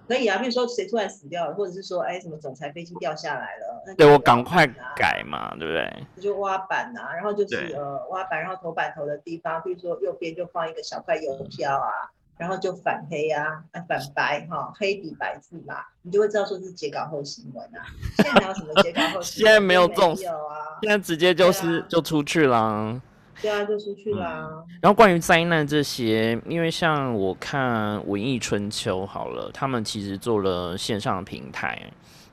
[0.07, 4.65] 可以啊，比如说谁突然死掉了，或者是说，哎，什么总裁飞机掉下来了，对我赶快
[4.95, 6.05] 改嘛，对不对？
[6.21, 17.83] 就挖板啊，然后就是呃挖板，然后头板头的地方，比如说右边就放一个小块邮票啊，然后就反黑啊，反白哈，黑底白字嘛，你就会知道说是截稿后新闻啊。
[18.15, 19.19] 现在还有什么截稿后？
[19.21, 23.01] 现在没有这种，啊，现在直接就是就出去了。
[23.41, 24.49] 对啊，就出去啦。
[24.81, 31.81] 然后关于灾难这些，因为像我看文艺春秋好了，他们其实做了线上平台，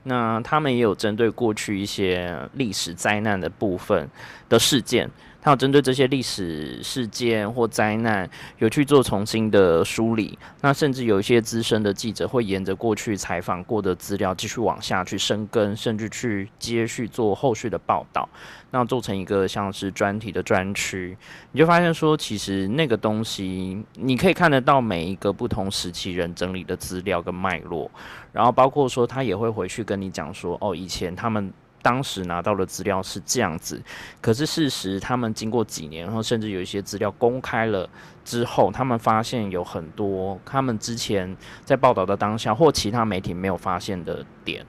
[0.05, 4.09] 那他们也有针对过去一些历史灾难的部分
[4.49, 5.11] 的事件。
[5.45, 8.27] 他有针对这些历史事件或灾难，
[8.61, 10.39] 有去做重新的梳理。
[10.63, 18.27] 那甚至有一些资深的记者会沿着过去采访过的资料，继续往下去深耕，甚至去接续做后续的报道。
[18.71, 21.15] 那做成一个像是专题的专区，
[21.53, 27.91] 你就发现说，其实那个东西你可以看得到每一个不同时期人整理的资料跟脉络，
[28.33, 31.53] 然后包括说他也会回去跟你讲说，哦，以前他们。
[31.85, 33.79] 当时拿到的资料是这样子，
[34.23, 37.87] 可是事实他们经过几年，然后甚至有一些资料公开了
[38.25, 44.65] 之后，他们发现有很多他们之前在报道的当下或其他媒体没有发现的点，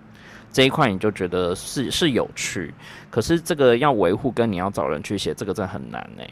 [0.52, 2.74] 这一块你就觉得是是有趣，
[3.10, 6.24] 可是这个要维护跟你要找人去写，这个真的很难呢。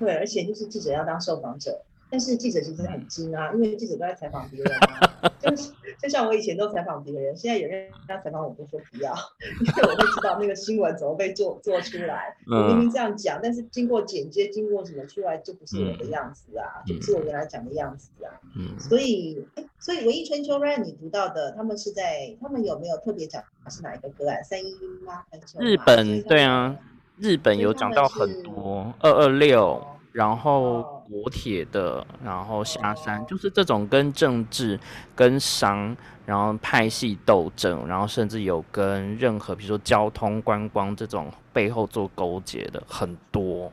[0.00, 1.70] 对，而且就是记者要当受访者。
[2.14, 9.12] 但是记者其实很精啊， 因为记者都在采访别人啊，就是 就像我以前都采访别人，现在有人要采访我，都说不要，
[9.60, 12.36] 因为我会知道那个新闻怎么被做做出来。
[12.46, 18.30] 我明明这样讲，但是经过剪接，经过什么出来就不是我的样子啊，就不是我原来讲的样子啊。
[18.56, 19.44] 嗯，所以
[19.80, 24.44] 所以《文艺春秋》让你读到的，他们是在他们有没有特别讲是哪一个个案？
[24.44, 25.24] 三一一吗？
[25.58, 26.78] 日本对啊，
[27.18, 29.84] 日本有讲到很多二二六。
[30.12, 34.78] 然后国铁的，然后下山，就是这种跟政治、
[35.14, 43.70] 跟商，然后派系斗争，然后甚至有跟任何，比如说交通、观光这种背后做勾结的很多。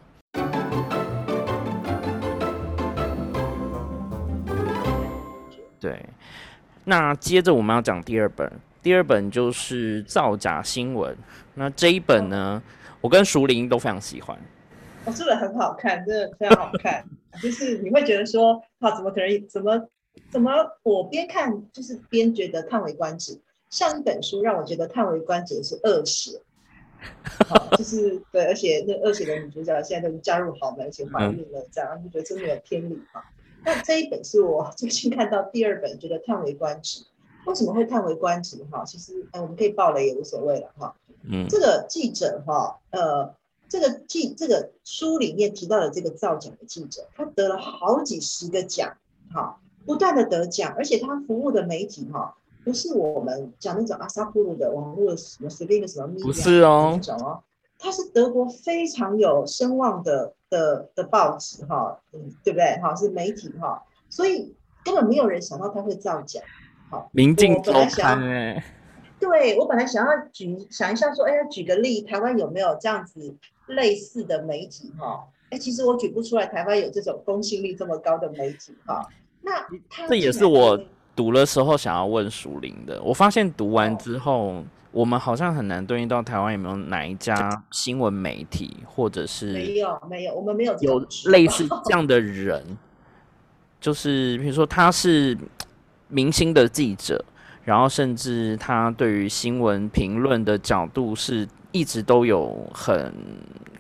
[5.80, 6.06] 对，
[6.84, 8.52] 那接着我们要讲第二本，
[8.84, 11.18] 第二本就是造假新闻。
[11.56, 12.62] 那这一本呢，
[13.00, 14.38] 我跟熟林都非常喜欢。
[15.06, 17.04] 哦，这本很好看，真的非常好看。
[17.42, 19.48] 就是你会觉得说，啊，怎么可能？
[19.48, 19.88] 怎么
[20.30, 20.52] 怎么？
[20.84, 23.40] 我边看就是边觉得叹为观止。
[23.70, 26.42] 上一本书让我觉得叹为观止的是恶血，
[27.78, 33.24] 就是对，而且那恶血的女主角现在都加入豪门，而且怀孕了，这样就觉得真的有天理哈。
[33.64, 37.06] 那这一本是我最近看到第二本，觉得叹为观止。
[37.46, 38.62] 为什么会叹为观止？
[38.70, 40.94] 哈，其实哎，我们可以爆雷也无所谓了哈。
[41.24, 43.34] 嗯，这个记者哈，呃。
[43.72, 48.98] 这个记这个书里面提到的这个造假的记者，他得了好几十个奖，
[49.34, 57.42] 哈，不断的得奖，而且他服务的媒体哈，不是我们讲那种阿萨布鲁的网络什么随便一个什么秘密，不是哦，种哦，
[57.80, 62.78] 他是德国非常有声望的的的报纸哈，嗯，对不对？
[62.82, 64.54] 哈，是媒体哈，所以
[64.84, 66.42] 根本没有人想到他会造假，
[66.90, 68.62] 好，明镜周刊哎，
[69.22, 73.34] 对我本来想要举想一下说，哎呀，举个例，台湾有没有这样子？
[73.68, 79.08] 类似的媒体哈，哎，其实我举不出来台湾有这种公信力这么高的媒体哈。
[79.42, 79.66] 那
[80.10, 80.78] 这也是我
[81.16, 83.02] 读的时候想要问属灵的。
[83.02, 92.78] 我发现读完之后，我们好像很难对应到台湾有没有哪一家新闻媒体，或者是没有没有，我们没有有类似这样的人，
[93.80, 95.38] 就是比如说他是
[96.10, 97.24] 明星的记者，
[97.64, 101.48] 然后甚至他对于新闻评论的角度是。
[101.74, 103.14] 一直都有很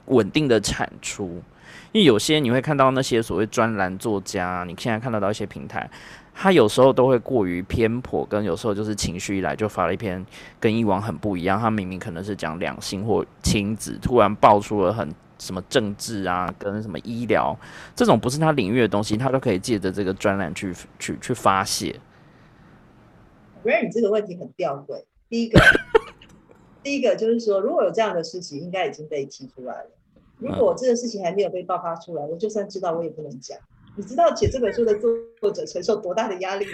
[0.05, 1.43] 稳定的产出，
[1.91, 5.89] 因为有些你会看到那些所谓专栏作家，你现在看得到一些平台，
[6.33, 10.25] 他有时候都会过于偏颇，跟有时候就是情绪一来就发了一篇
[10.57, 11.59] 跟以往很不一样。
[11.59, 17.53] 他明明可能是讲两性或亲子，突然爆出了很什么政治啊，跟什么医疗
[17.93, 21.93] 这种不是他领域的东西，他都可以借着这个专栏去去去发泄。
[23.63, 25.59] 我觉得你这个问题很吊诡，第一个。
[26.83, 29.89] 第一个就是说，如果有这样的事情，应该已经被提出来了。
[30.39, 33.55] 如果这个事情还没有被爆发出来，我就算知道，我也不能讲。
[33.95, 34.95] 你知道写这本书的
[35.39, 36.71] 作者承受多大的压力吗？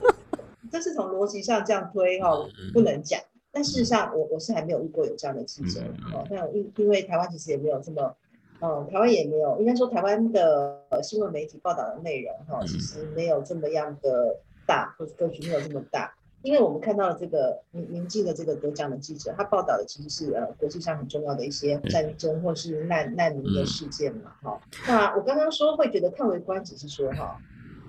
[0.72, 2.30] 这是从逻辑上这样推哈，
[2.72, 3.20] 不能讲。
[3.52, 5.80] 但事实上，我我是还没有遇过有这样的记者
[6.14, 6.26] 哦。
[6.30, 8.16] 那因因为台湾其实也没有这么，
[8.62, 16.14] 嗯，台湾也没有，应该说台湾的新闻媒体报道的内容哈，其实没有这么样的大，或者格局没有这么大。
[16.42, 24.60] 因为我们看到了这个明明镜的这个得奖的记者，他报道的其实是呃国际上很重要的一些战争或是难难民的事件嘛，哈。
[24.86, 27.40] 那我刚刚说会觉得叹为观止是说哈，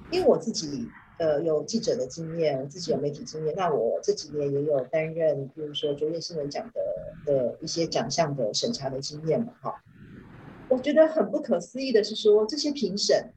[0.09, 0.87] 因为我自己
[1.19, 6.81] 呃有记者的经验，自己有媒体经验，那我这几年也有担任，比如说卓越新闻奖的
[7.25, 9.75] 的一些奖项的审查的经验嘛，哈。
[10.69, 13.33] 我觉得很不可思议的是说这些评审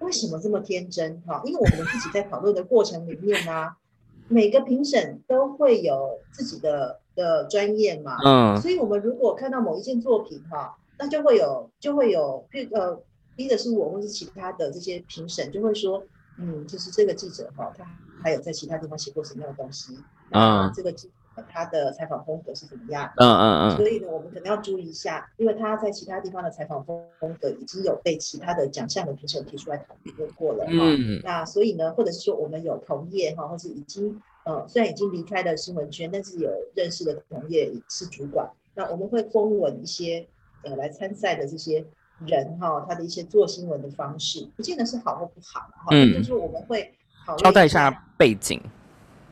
[0.00, 1.42] 为什么这么天真哈？
[1.44, 3.70] 因为我们自己在讨论的过程里面呢。
[4.30, 13.00] 每个评审都会有自己的的专业嘛，嗯，所以我们如果看到某一件作品哈，那就会有就会有，呃，
[13.34, 16.04] 逼的是我或是其他的这些评审就会说，
[16.38, 17.82] 嗯，就是这个记者哈，他
[18.22, 19.98] 还有在其他地方写过什么样的东西，
[20.30, 21.10] 啊，这个记。
[21.48, 23.10] 他的采访风格是怎么样？
[23.16, 23.76] 嗯嗯嗯。
[23.76, 30.72] 所以呢，我们可能要注意一下，因为他在其他地方的采访风风格已经有被其他的奖项的评审提出来讨论过了哈。
[30.72, 31.20] 嗯。
[31.22, 40.26] 那所以呢，或者是说我们有同业哈，或是已经呃虽然已经离开了新闻圈，但是有认识的同业是主管，那我们会公文一些
[40.62, 41.84] 呃来参赛的这些
[42.26, 45.86] 人哈，他的一些做新闻的方式，不见得是好或不好哈。
[45.92, 46.14] 嗯。
[46.14, 46.92] 就是我们会
[47.36, 48.60] 交代一下背景。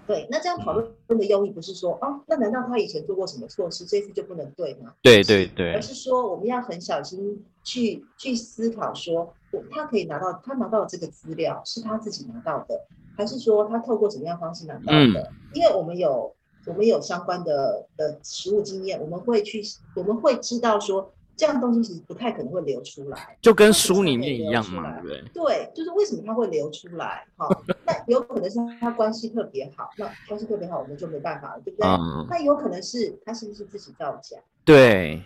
[0.06, 4.94] 对，那这样讨论的用意不是说，哦，那难道他以前做过什么错事，这次就不能对吗？
[5.02, 9.34] 对对对，而是说我们要很小心去去思考，说
[9.70, 12.86] 他可以拿到他拿到这个资料是他自己拿到的，
[13.16, 15.32] 还是说他透过什么样方式拿到的？
[15.54, 16.34] 因为我们有
[16.66, 19.62] 我们有相关的的实务经验，我们会去
[19.94, 21.12] 我们会知道说。
[21.36, 27.26] 这样东西其实不太可能会流出来，就跟书里面一样嘛，对对，就是为什么它会流出来？
[27.36, 27.46] 哈，
[27.84, 31.86] 那有可能是他关系特别好，那关系特别好，我们就没办法了，对不对？
[32.30, 34.38] 那有可能是他是不是自己造假？
[34.64, 35.22] 对，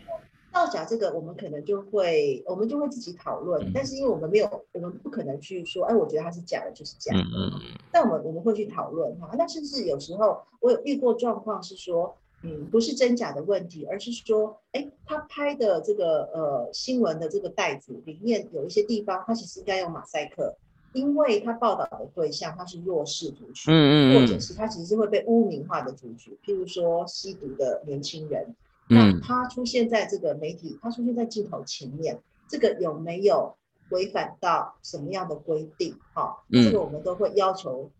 [0.52, 7.20] 造假这个我们可能就会，我们就会自己讨论，但是因为我们没有，我们不可能去说，哎，我觉得他是假的，就是假的。
[7.20, 7.60] 嗯嗯。
[7.92, 12.16] 但我们我们会去讨论哈，那甚至有时候我有遇过状况是说。
[12.42, 20.56] 嗯，不是真假的问题，而是说，哎，他拍的这个呃新闻的这个袋子里面有一些地方，他其实应该用马赛克，
[20.94, 28.56] 因为他报道的对象他是弱势族群，嗯嗯或者是他其实是会被污名化的族群，譬如说吸毒的年轻人，
[28.88, 32.18] 那他出现在这个媒体，他出现在镜头前面，
[32.48, 33.54] 这个有没有
[33.90, 35.94] 违反到什么样的规定？
[36.14, 37.90] 哈，这个我们都会要求，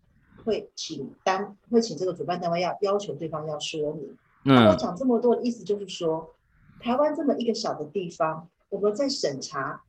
[0.43, 4.17] 会请单会请这个主办单位要要求对方要说明。
[4.43, 6.33] 那我讲这么多的意思就是说，
[6.79, 9.83] 台湾这么一个小的地方，我们在审查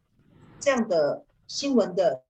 [0.61, 2.22] 这样的新闻的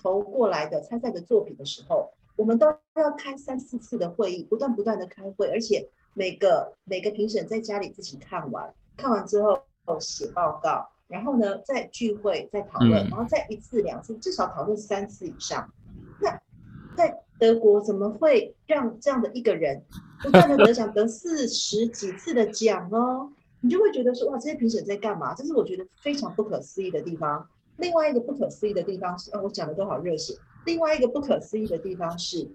[0.00, 9.62] 投过来的参赛的作品的时候，我们都要开三四次的会议，不断不断的开会，而且每个每个评审在家里自己看完，看完之后
[10.00, 15.70] 写报告，然后呢再聚会再讨论，然后再一次两次，至少讨论三次以上。
[16.20, 16.40] 那
[16.96, 19.82] 在德国怎么会让这样的一个人？
[20.22, 23.32] 不断的得奖，得四十几次的奖哦，
[23.62, 25.34] 你就会觉得说哇，这些评审在干嘛？
[25.34, 27.48] 这是我觉得非常不可思议的地方。
[27.78, 30.36] 另外一个不可思议的地方是，哦，我讲的都好热血。
[30.66, 32.46] 另外一个不可思议的地方是，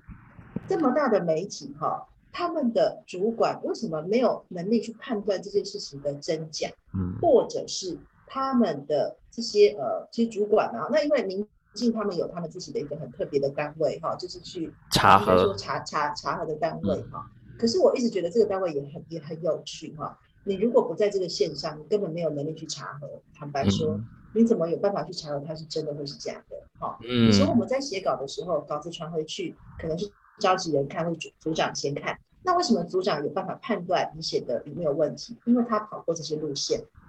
[0.68, 6.70] 这么大的媒体哈，他们的主管为什么没有能力去判断这件事情的真假？
[6.94, 17.30] 嗯，或者是他们的这些呃，其实主管啊，那因为民进他们有他们自己的一个很特别的单位哈，就是去查核查查查核的单位哈。
[17.60, 20.18] 可是我一直觉得这个单位也很也很有趣哈。
[20.44, 23.08] 你如果不在这个线上，你根本没有能力去查核。
[23.34, 24.00] 坦白说，
[24.34, 26.56] 你怎么有办法去查核它是真的或是假的？
[26.80, 27.32] 哈，嗯。
[27.32, 32.18] 所以我们在写稿的时候，稿子传回去，可能是召集人看，或组组长先看。
[32.44, 35.36] 那为什么组长有办法判断你写的有没有问题？
[35.46, 37.05] 因为他跑过这些路线，好，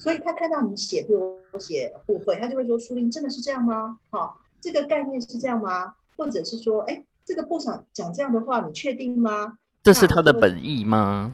[0.00, 3.98] 所以他看到你写，比如写互惠，他就会说：“书林真的是这样吗？
[4.10, 5.94] 好，这个概念是这样吗？
[6.16, 9.56] 或者是说，哎。”这个部长讲这样的话，你确定吗？
[9.84, 11.32] 这是他的本意吗？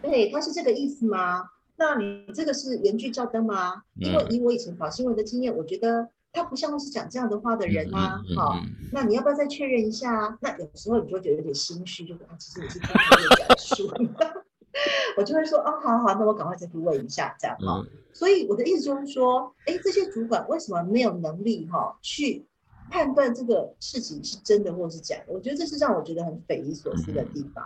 [0.00, 1.50] 对，他是这个意思吗？
[1.76, 3.82] 那你这个是原句照登吗？
[3.96, 8.22] 因为以我以前跑新闻的经验，我觉得他不像是讲这样的话的人啊。
[8.34, 8.56] 好，
[8.92, 10.38] 那你要不要再确认一下啊？
[10.40, 13.88] 那有时候你就觉得有点心虚，就是啊，其实我是听他的讲述，
[15.16, 17.84] 我就会说哦，好好，那我赶快再去问一下，这样哈。
[18.12, 22.46] 所以我的意思就是说，哎，这些主管为什么没有能力哈去？
[22.88, 27.64] 判断这个事情是真的或是假的，我觉得这是让我觉得很匪夷所思的地方。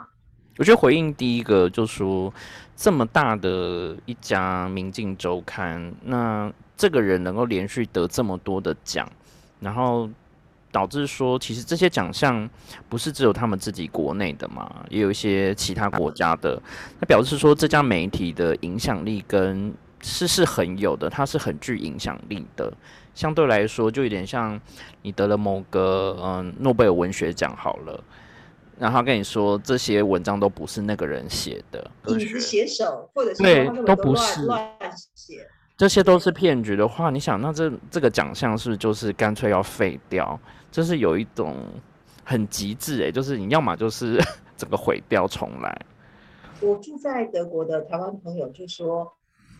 [0.56, 2.32] 我觉得回应第一个就是说，
[2.74, 9.06] 这么大的一家《明镜周刊》，那这个人能够连续得这么多的奖，
[9.60, 10.08] 然后
[10.72, 12.48] 导致说，其实这些奖项
[12.88, 16.60] 不是只有他们自己国内的嘛，也有一些其他国家的。
[17.00, 22.72] 那表示说，这家媒体的影响力跟是是很有的，它是很具影响力的。
[23.14, 24.58] 相对来说，就有点像
[25.02, 28.02] 你得了某个嗯诺贝尔文学奖好了，
[28.78, 31.90] 然后跟你说这些文章都不是那个人写的，
[32.38, 34.64] 写手或者是对都不是乱
[35.14, 35.46] 写，
[35.76, 40.38] 这些都是骗局的话，你想那这这个奖项是就是干脆要废掉，
[40.70, 41.56] 就是有一种
[42.24, 44.18] 很极致诶，就是你要么就是
[44.56, 45.86] 整个毁掉重来。
[46.60, 49.12] 我住在德国的台湾朋友就说，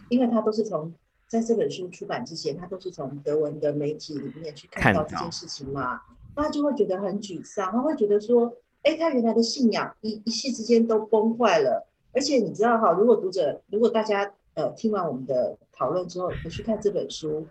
[0.09, 0.93] 因为他都是从。
[1.31, 6.01] 在这本书出版之前，他都是从德文的媒体里面去看到这件事情嘛，
[6.35, 8.53] 那他就会觉得很沮丧，他会觉得说，
[8.83, 11.87] 哎，他原来的信仰一一夕之间都崩坏了。
[12.13, 17.47] 而且你知道哈，如果读者，如果大家呃听完我们的讨论之后回去看这本书，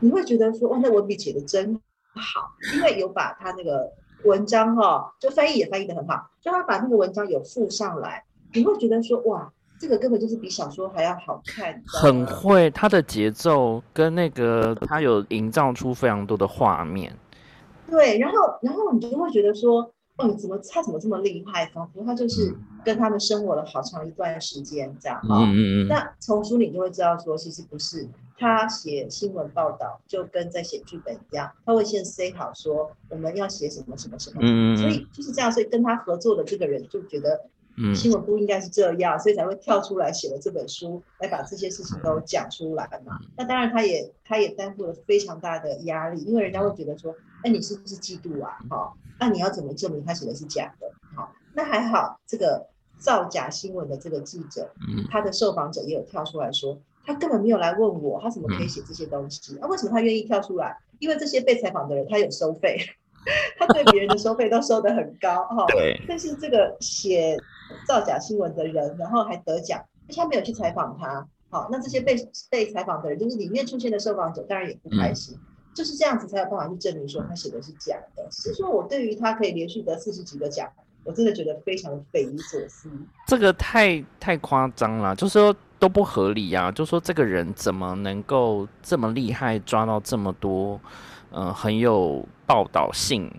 [0.00, 1.80] 你会觉得说，哇，那文笔写的真
[2.14, 3.90] 好，因为有把他那个
[4.24, 9.52] 文章哈，就翻译也翻译的很好，就他把那个文章有附上来，你会觉得说，哇。
[9.76, 17.12] 这个根本就是比小说还要好看，很会，它的节奏跟那个，它有营造出非常多的画面。
[17.90, 19.82] 对，然后，然后你就会觉得说，
[20.16, 21.66] 哦，怎么他怎么这么厉害？
[21.74, 25.40] 仿佛他就是跟他们生活了好长一段时间这样哈。
[25.40, 25.88] 嗯嗯嗯。
[25.88, 43.18] 那从书里就会知道说，其实不是，他写新闻报道就跟在写剧本一样，他会先 say 好说我们要写什么什么什么，嗯所以就是这样，所以跟他合作的这个人就觉得，嗯，新闻不应该是这样，所以才会跳出来写了这本书，来把这些事情都讲出来嘛。
[43.36, 47.14] 那当然，他也他也担负了非常大的压力，因为人家会觉得说，
[47.44, 48.58] 哎，你是不是嫉妒啊？
[48.68, 50.90] 哈，那你要怎么证明他写的是假的？
[51.14, 52.66] 好，那还好，这个
[52.98, 56.80] 造假新闻的这个记者，嗯，他的受访者也有跳出来说。
[57.04, 59.58] 他根本没有来问我，他怎么可以写这些东西？
[59.60, 60.76] 那为什么他愿意跳出来？
[60.98, 62.78] 因为这些被采访的人，他有收费，
[63.58, 65.66] 他对别人的收费都收得很高哈。
[65.68, 66.00] 对。
[66.08, 67.36] 但是这个写
[67.86, 71.26] 造假新闻的人，然后还得奖，而且他没有去采访他。
[71.50, 72.16] 好，那这些被
[72.50, 75.36] 被采访的人，就是里面出现的受访者，当然也不开心。
[75.74, 78.28] 就是这样子才有办法去证明说他写的是假的。
[78.30, 80.70] 是说我对于他可以连续得四十几个奖，
[81.04, 82.90] 我真的觉得非常的匪夷所思。
[83.26, 85.54] 这个太太夸张了，就是说。
[85.76, 86.72] 都不合理呀！
[86.72, 90.80] 就说这个人怎么能够这么厉害，抓到这么多，
[91.30, 93.30] 呃，很有报道性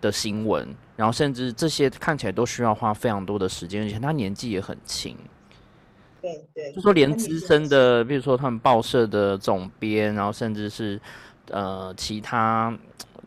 [0.00, 5.16] 的新闻，然后甚至这些看起来都需要花非常多的时间，而且他年纪也很轻。
[6.22, 11.00] 对对，就说连资深的，比如说他们报社的总编，然后甚至是
[11.48, 12.72] 呃其他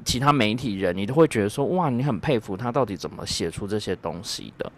[0.05, 4.71] 其他媒体人，你都会觉得说哇，你很佩服他到底怎么写出这些东西的。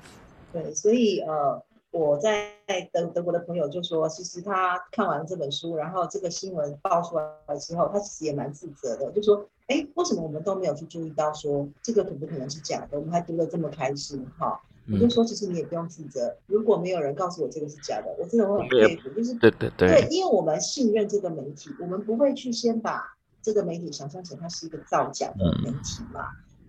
[0.53, 1.61] 对，所以呃。
[1.93, 2.53] 我在
[2.93, 12.97] 德德国的朋友就说，其实他看完这本书，然后这个新闻爆出来之后，他其实也蛮自责的，就说，哎，为什么我们都没有去注意到说这个可不可能是假的？
[12.97, 14.57] 我们还读得这么开心，哈。
[14.89, 23.03] 我就说，其实你也不用自责，如果没有人告诉我这个是假的，我真的会很佩服，就是对对对，对，因为我们信任这个媒体，我们不会去先把
[23.41, 26.27] 这个媒体想象成它是一个造假的媒体嘛，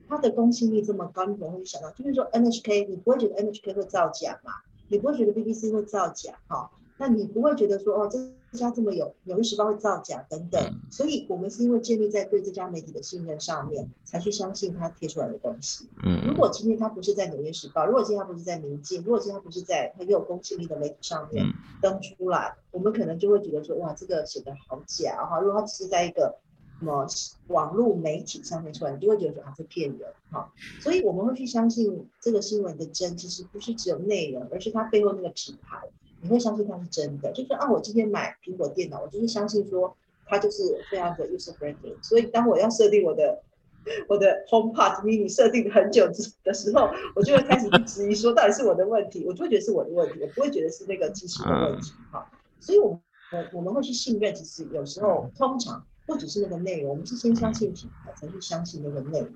[0.09, 4.53] 它的公信力这么高，你可能会想到，就是说 NHK，你不会觉得 NHK 会造假嘛？
[4.89, 6.71] 你不会觉得 BBC 会造假，哈？
[6.99, 10.63] 那你不会觉得说，哦，这家这么有《纽约时报》会造假等等。
[10.91, 15.89] 所以，我们是因为建立在对这家媒体的信任上面，才去相信他贴出来的东西。
[16.05, 16.29] 嗯。
[16.29, 21.45] 如果今天他不是在《纽约时报》，如果今天他不是在《明镜》，如果今天他不是在很有公信力的媒体上面
[21.81, 25.41] 登出来，我们可能就会觉得说，哇，这个写的好假，哈！
[25.41, 26.37] 如果他只是在一个。
[26.83, 27.07] 什么
[27.47, 30.53] 网络媒体上面出来，你就会觉得说啊，是骗人哈。
[30.81, 35.79] 所以我们会去相信这个新闻的真，其实不是只有内容，而是它背后那个品牌，
[36.21, 37.31] 你会相信它是真的。
[37.31, 41.95] 就是啊，我今天买苹果电脑，我就是相信说它就是非常的 user friendly。
[42.03, 43.41] 所以当我要设定我的
[44.09, 46.11] 我的 HomePod Mini 设定很久
[46.43, 52.29] 的时候，我就会开始质疑说，到底是我的问题， 我就会觉得是我的问题，我不会觉得是那个机器的问题哈。
[52.59, 53.01] 所以，我们
[53.33, 55.87] 我我们会去信任，其实有时候通常。
[56.13, 59.29] 不只是那个内容，我们是先相信品牌，才去相信那个内容。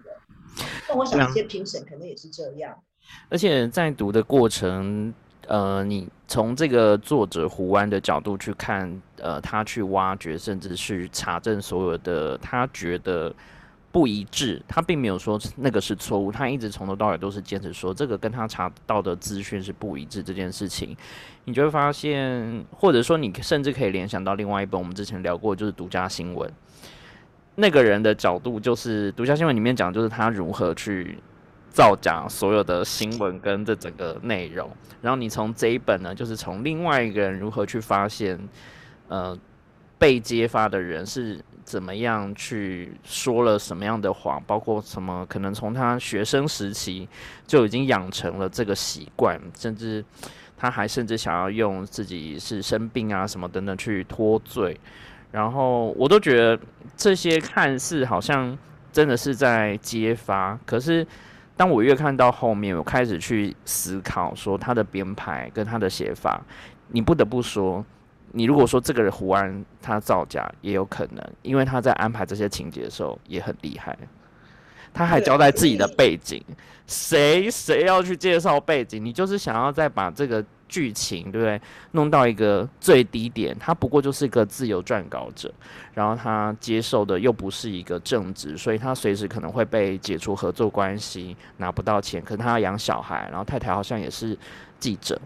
[0.89, 2.77] 那我想，一些评审可能也是这样。
[3.29, 5.13] 而且在读的过程，
[5.47, 13.35] 呃，你从这个作者胡安的角度去看，呃，他去挖掘，甚至去查证所有的他觉得
[13.93, 20.97] 不一致，他并没有说那个是错误，他一直从头到尾都是坚持说这个跟他查到的资讯是不一致这件事情。
[21.45, 26.51] 你就会发现，或者说你甚至可以联想到另外一本我们之前聊过，就是独家新闻。
[27.57, 31.19] 那个人的角度就是独家新闻里面讲，就是他如何去
[31.69, 34.71] 造假所有的新闻跟这整个内容。
[35.03, 38.39] 然后你从这一本呢，就是从另外一个人如何去发现，
[39.09, 39.37] 呃，
[39.99, 47.09] 被揭发的人是怎么样去说了什么样的谎，包括什么可能从他学生时期
[47.47, 50.05] 就已经养成了这个习惯，甚至。
[50.59, 54.81] 他还甚至想要用自己是生病啊什么等等去脱罪，
[55.37, 56.59] 然后我都觉得
[56.97, 58.57] 这些看似好像
[58.91, 61.07] 真的是在揭发，可是
[61.55, 66.41] 当我越看到后面，我开始去思考说他的编排跟他的写法，
[66.89, 67.85] 你不得不说，
[68.33, 73.95] 你如果说这个人胡安他造假也有可能，因为他在安排这些情节的时候也很厉害。
[74.95, 76.43] 他还交代自己的背景，
[76.87, 79.05] 谁谁要去介绍背景？
[79.05, 81.61] 你就是想要再把这个剧情，对不对？
[81.93, 83.57] 弄到一个最低点。
[83.59, 85.53] 他不过就是一个自由撰稿者，
[85.95, 92.23] 然后他接受的又不是一个正职，所以他随时可能会被解除合作关系，拿不到钱。
[92.23, 94.39] 可能他要养小孩，然后太太好像也是
[94.79, 95.21] 记者，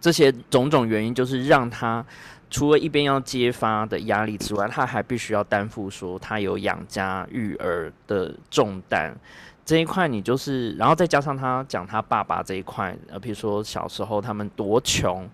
[0.00, 2.04] 这些种种原因就是让他。
[2.50, 9.16] 除了一边要揭发的压力之外，他还必须要担负说他有养家育儿的重担。
[9.64, 15.28] 这一块你就是，然后再加上他讲他爸爸这一块，呃，比如说小时候他们多穷，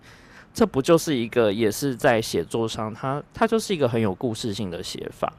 [0.52, 5.32] 这不就是一个也是在写作上，他他就是一个很有故事性的写法。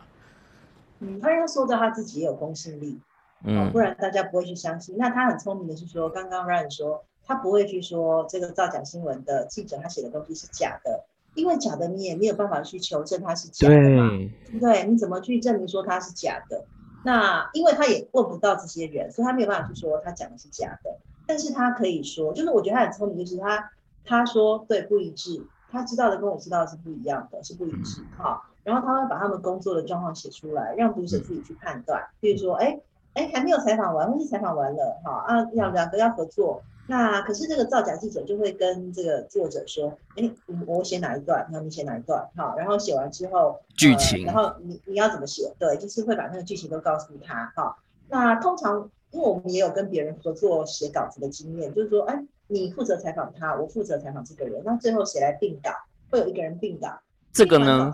[0.99, 2.99] 嗯，他要说到他自己也有公信力，
[3.45, 4.95] 嗯，不然大家不会去相信。
[4.97, 11.05] 那他很聪明的是说，刚刚 Ryan 说他不会去说这个造假新闻的记者他写的东西是假的。
[11.35, 14.09] 因为假的你也没有办法去求证它是假的嘛，
[14.51, 14.83] 对对？
[14.85, 16.65] 你怎么去证明说它是假的？
[17.03, 20.97] 那因为他也问不到这些人，所以他没有办法去说他讲的是假的。
[21.25, 23.71] 但是他可以说，就是我觉得他很聪明，就是他
[24.03, 28.41] 他说对不一致，他知道的跟我知道的是不一样的，是不一致哈。
[28.63, 32.03] 然后他会把他们工作的状况写出来，让读者自己去判断。
[32.19, 32.79] 比如说，哎
[33.13, 36.61] 哎，还没有采访完，或是采访完了哈啊，要两个要合作。
[36.89, 40.27] 那可是这个造假记者就会跟这个作者说：“哎，
[40.65, 45.53] 我写哪一段，那你写哪一段，好，然后写完之后剧情，然后你你要怎么写？
[45.59, 47.77] 对，就是会把那个剧情都告诉他，哈。
[48.07, 55.69] 那通常因为我们也有跟别人合作写稿子的经验，就是说，哎，你负责采访他，我负责采访这个人，那最后谁来定稿？
[56.09, 56.87] 会有一个人定稿。
[57.31, 57.93] 这个呢？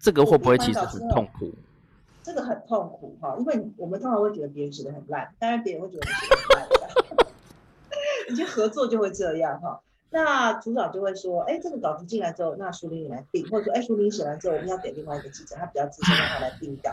[0.00, 1.52] 这个会不会其实很痛苦？
[2.24, 7.25] 这个很痛苦哈，因为我们通常会觉得别人写的很烂，当然别人会觉得写的很烂。
[8.28, 16.90] 已经合作就会这样哈，那组长就会说，哎，这个稿子进来之后，那苏玲你来定，或者说，哎，苏玲写完之后，我们要给另外一个记者，他比较资深，让他来定稿。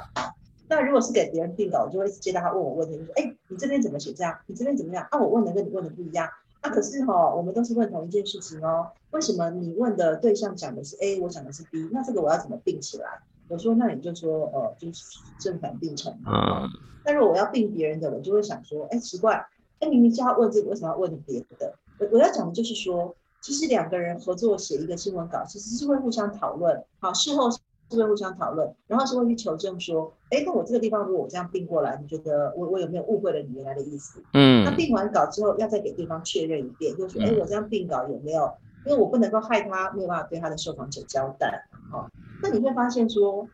[0.70, 4.38] 那如果是给别人定稿，我就会接到他问我问题，就说，哎，你这边怎么写这样？
[4.48, 5.08] 你这边怎么样？
[5.12, 6.30] 啊，我问的跟你问的不一样。
[6.62, 11.90] 啊，可是哈，我们都是问同一件事情哦，为什么你问的对象讲的是 A，我讲的是 B？
[11.92, 13.20] 那这个我要怎么并起来？
[13.50, 15.04] 我说，那你就说，呃，就是
[15.40, 16.14] 正反并成。
[16.26, 16.70] 嗯。
[17.06, 19.46] 那如果我要并别人的，我就会想说，哎，奇怪。
[19.84, 21.74] 那明明就要问这个，为什么要问别的？
[22.00, 27.60] 我我要讲的就是说，其实两个人合作写一个新闻稿，其实是会互相讨论，好，事后是
[27.92, 34.24] 会互相讨论，然后是会去求证说，哎，那我这个地方如果我这样并过来，你觉得我我有没有误会了你原来的意思？
[34.34, 38.50] 嗯，那并完稿之后，要再给对方确认一遍，就是说，哎，我这样并稿有没有？
[38.86, 42.10] 因为我不能够害他没有办法对他的受访者交代，哈，
[42.42, 43.48] 那你会发现说。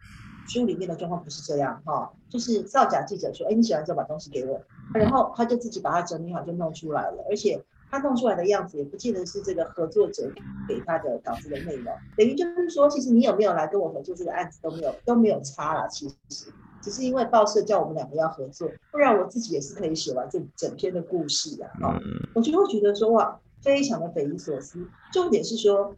[0.51, 4.59] 书里面的状况不是这样哈，就是造假记者说，哎，你写完之后把东西给我，
[4.93, 10.31] 然后他就自己把它整理好就弄出来了，而且他弄出来的样子也不见得是这个合作者
[10.67, 21.99] 给他的稿子的内容，等于就是说，其实你有没有来跟我合作这个案子都没有都没有差了，其实只是因为报社叫我们两个要合作，不然我自己也是可以写完这整篇的故事的哈，
[22.33, 24.87] 我就会觉得说哇，非常的匪夷所思。
[25.11, 25.95] 重点是说，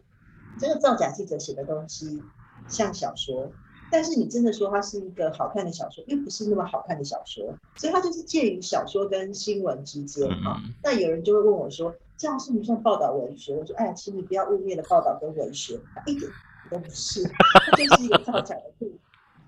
[0.59, 2.21] 这个造假记者写的东西
[2.67, 3.51] 像小说。
[3.91, 10.59] 但是你真的说它是一个好看的小说，又不是那么好看的小说，所以它就是介于小说跟新闻之间哈。
[10.81, 13.53] 那有人就会问我说，这样算不算报道文学？
[13.53, 16.31] 我说，哎，请你不要污蔑了报道跟文学，一点
[16.69, 18.93] 都不是，它就是一个造假的故事，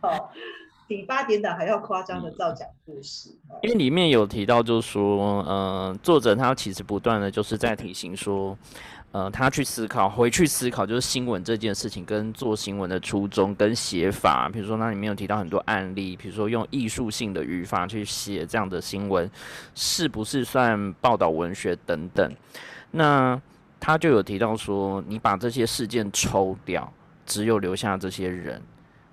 [0.01, 0.33] 好，
[0.87, 3.29] 比八点档还要夸张的造假故事。
[3.61, 8.57] 因为里面有提到，就是说，呃，作者他其实不断的就是在提醒说。
[9.13, 19.29] 呃，他去思考，回去思考，就是新闻这件事情跟做新闻的初衷跟写法，比如说那里面有提到很多案例，比如说用艺术性的语法去写这样的新闻，
[19.75, 22.27] 是不是算报道文学等等？
[22.89, 23.39] 那
[23.79, 26.91] 他就有提到说，你把这些事件抽掉，
[27.23, 28.59] 只有留下这些人，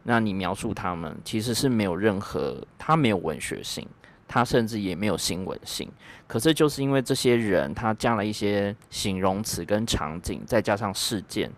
[0.02, 3.86] 那你描述他们其实是没有任何，他没有文学性。
[4.32, 5.90] 他甚至也没有新闻性，
[6.28, 11.50] 可是就是因为这些人，他加了一些形容词跟场景，再加上事件，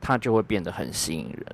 [0.00, 1.44] 他就会变得很吸引人。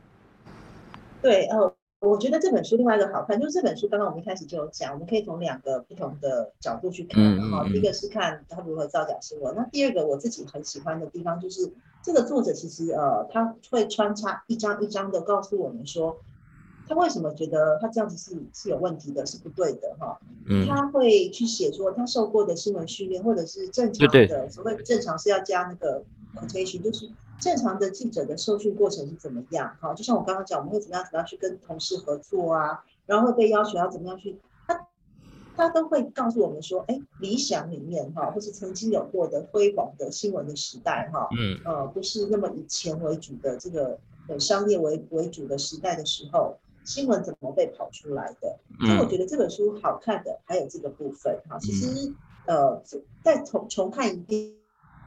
[1.23, 7.41] 对，呃，我觉得这本书另外一个好看，就是这本书刚刚我们一开始就有讲，我们可以从两个不同的角度去看。
[7.51, 11.73] 哈，第一个是看他如何造假新闻，那第二个我自己很喜欢的地方就是
[12.03, 16.19] 这个作者其实呃他会穿插一张一张的告诉我们说。
[16.89, 20.17] 他为什么觉得他这样子是是有问题的，是不对的哈？
[20.49, 26.05] 嗯，他会去写说他受过的新闻训练，或者是正常的所谓正常是要加那个
[26.37, 27.11] quotation，就是
[27.41, 29.77] 正常的记者的受训过程是怎么样？
[29.81, 32.85] 哈，就像我刚刚讲，我们会怎么样怎么样去跟同事合作啊？
[33.07, 34.87] 然后会被要求要怎么样去，他
[35.57, 46.57] 他都会告诉我们说，哎，理想里面哈，或是曾经有过的辉煌的新闻的时代哈，嗯，呃，不是那么以钱为主的这个呃商业为为主的时代的时候。
[46.87, 48.59] 新闻怎么被跑出来的？
[48.81, 51.59] 所以我觉得这本书好看的还有这个部分哈。
[51.59, 52.15] 其实
[52.47, 52.81] 呃，
[53.23, 54.17] 再重重看一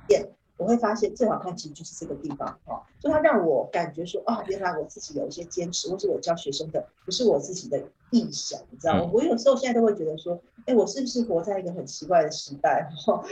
[0.07, 2.85] 遍，我会发现最好看其实就是这个地方哈。
[2.99, 9.09] 就它让我感觉说哦，原来我自己有一些坚持，或是我教学生的不是我自己的臆想，你知道吗？
[9.13, 12.91] 我有时候现在都会觉得说，哎，我是不是活在一个很奇怪的时代？
[13.05, 13.23] 哈，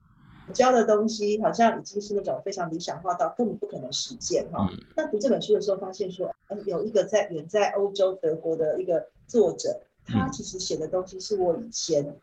[0.52, 4.68] 教的东西好像已经是那种非常理想化到根本不可能实践哈。
[4.94, 12.16] 那读这本书的时候，发现说，呃，有一个在远在欧洲德国的一个作者，他其实写的东西是我以前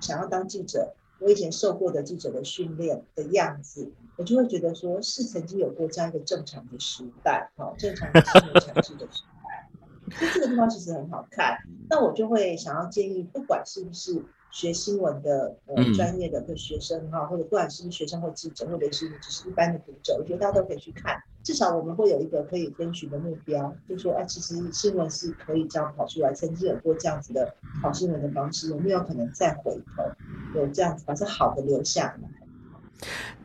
[0.00, 9.68] 想要当记者，我以前受过的记者的训练的样子，我就会觉得说是曾经有过这样一个正常的时代，哈，正常的新闻产制的时代。
[10.16, 11.58] 所以这个地方其实很好看。
[11.90, 14.24] 那我就会想要建议，不管是不是
[14.56, 21.14] 学新闻的呃专业的的学生哈，或者不管是学生或记者，或者是只是一般的读者，我觉得大家都可以去看。
[21.42, 32.45] 至少我们会有一个可以遵循的目标，就说哎，其实新闻是可以这样跑出来，曾经有过这样子的跑新闻的方式，有没有可能再回头有这样子把这好的留下来？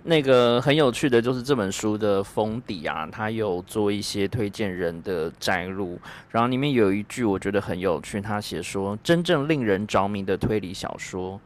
[0.04, 6.00] 那个很有趣的就是这本书的封底啊，它有做一些推荐人的摘录，
[6.30, 11.40] 然后里面有一句我觉得很有趣，他写说：“真正令人着迷的推理小说。”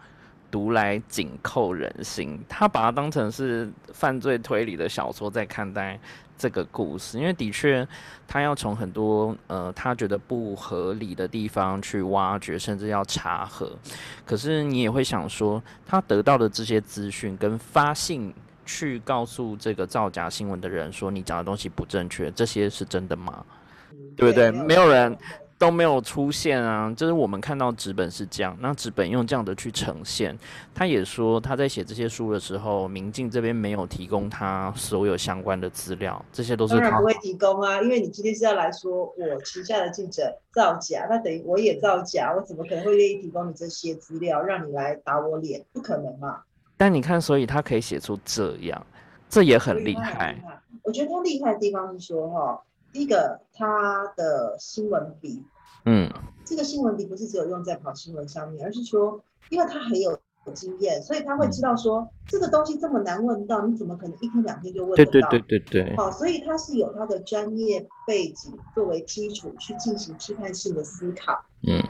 [0.51, 5.99] 读来紧扣人心，他把它当成是犯罪推理的小说在看待
[6.38, 7.88] 这个故事，因为的确
[8.28, 13.72] 他要从很多呃他觉得不合理的地方去挖掘，甚至要查核。
[14.26, 18.34] 可是你也会想说，他得到的这些资讯跟发信
[18.66, 23.46] 去告诉这个造假新闻的人说你讲的东西不正确，这些是真的吗？
[24.18, 24.52] 对不对？
[24.52, 25.18] 没有人。
[25.66, 26.93] 都没有出现啊！
[26.95, 30.38] 就是我们看到纸本是这样，那纸本用这样的去呈现。
[30.76, 45.66] 他也说他在写这些书的时候，明镜这边没有提供他所有相关的资料，这些都是当然不会提供啊，因为你今天是要来说我旗下的记者造假，那等于我也造假，我怎么可能会愿意提供你这些资料让你来打我脸？
[45.74, 46.41] 不可能嘛！
[46.78, 48.86] 但你看，所以他可以写出这样，
[49.28, 50.36] 这也很厉害。
[50.84, 52.61] 我觉得他厉害的地方是说哈。
[52.93, 55.43] 第一个，他的新闻笔，
[55.86, 56.12] 嗯，
[56.44, 60.18] 这个新闻笔不是只有用在跑新闻上面，而是说，因为他很有
[60.54, 65.12] 经验，所以他会知道说，这个东西这么难问到，你怎么可能一天两天就问得到？
[65.12, 65.96] 对对对对对。
[65.96, 71.34] 好，所以他是有他的专业背景作为基础去进行批判性的思考，
[71.68, 71.82] 嗯，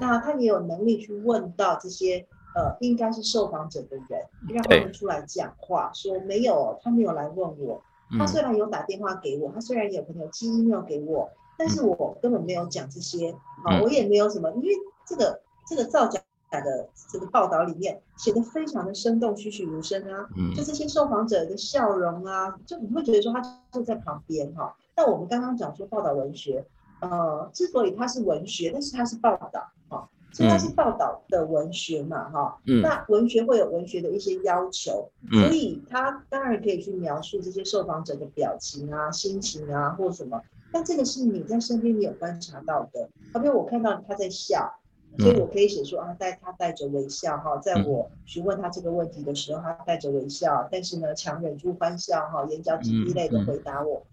[0.00, 7.82] 那他也有能力去问到这些呃，应该是受访者的人，让他们出来讲话，说没有，他没有来问我。
[8.16, 13.30] 他虽然有打电话给我，他虽然有朋友寄 email 给我，但是我根本没有讲这些
[13.64, 14.68] 啊，我也没有什么，因为
[15.06, 23.40] 这个这个造假的这个报道里面写的非常的生动，栩栩如生啊，就这些受访者的笑容啊，就你会觉得说他
[23.72, 24.74] 就在旁边哈。
[24.96, 26.64] 那我们刚刚讲说报道文学，
[27.00, 30.08] 呃，之所以它是文学，但是它是报道哈。
[30.32, 40.42] 所以它是报道的文学嘛，哈，那文学会有文学的一些要求，所以他当然可以去描述这些受访者的表情啊、心情啊或什么，
[40.74, 44.80] 但这个是你在身边你有观察到的，好比我看到他在笑，
[45.20, 54.04] 所以我可以写说啊，带他带着微笑哈，在我询问他这个问题的时候，他带着微笑，但是呢，强忍住欢笑哈，眼角几滴泪的回答我，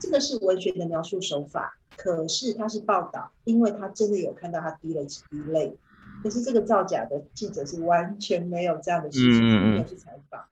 [0.00, 1.76] 这个是文学的描述手法。
[1.98, 5.76] 可是他是报道，因为他真的有看到他滴了几滴泪。
[6.22, 10.46] 可是这个造假的记者是完全没有这样的事情，没有去采访。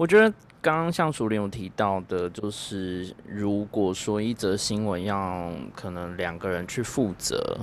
[0.00, 0.32] 我觉得
[0.62, 7.58] 刚刚像熟林有提到的，就是如果说一则新闻要可能两个人去负责，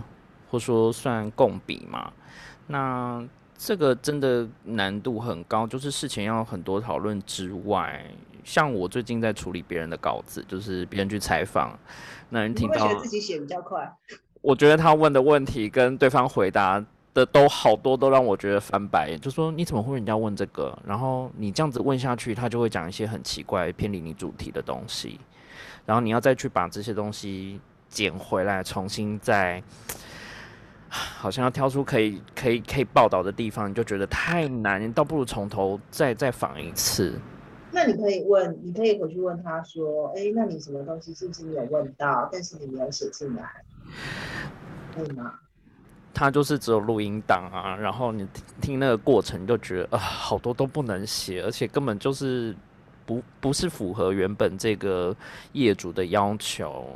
[0.48, 2.14] 或说算共笔嘛，
[2.68, 3.28] 那
[3.58, 8.06] 这个真的难度很高，就是事情要很多讨论之外。
[8.44, 11.76] 像我最近在处理别人的稿子，就是别人去采访，
[12.30, 13.92] 那人听到自己写比较快。
[14.42, 16.86] 我觉得他问的问题跟对方回答
[17.18, 20.78] 的都好多都让我觉得翻白，就说你怎么会人家问这个？
[20.86, 25.20] 然后你这样子问下去，他就会讲一些很奇怪、偏离你主题的东西，
[25.84, 27.60] 然后你要再去把这些东西
[27.90, 29.64] 捡回来，重新再
[30.90, 37.20] 好像要挑出可以、可以、可以报道的地方，你就觉得太难，倒不如从头再再访一次。
[37.72, 43.64] 那你可以问，你可以回去问他说：“哎，那你什么东西是不是你有问到，但是你没有写进来，
[44.96, 45.34] 可以吗？”
[46.18, 52.56] 他就是只有录音档啊，然后你听听那个过程，就觉得啊，好多都不能写，而且根本就是
[53.06, 55.16] 不不是符合原本这个
[55.52, 56.90] 业主的要求。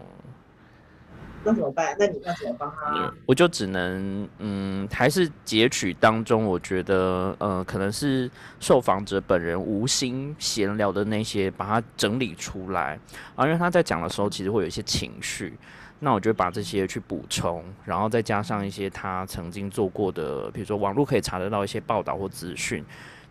[1.43, 1.95] 那怎么办？
[1.99, 3.13] 那你要怎么帮他？
[3.27, 12.99] 我就只能，嗯，还是截取当中，我觉得，呃，可能是受访者本人无心闲聊的那些，把它整理出来。
[13.35, 15.57] 啊，因为他在讲的时候，其实会有一些情绪，
[16.03, 22.83] 那我就把这些去补充，然后再加上一些他曾经做过的，比如说网络可以查得到一些报道或资讯，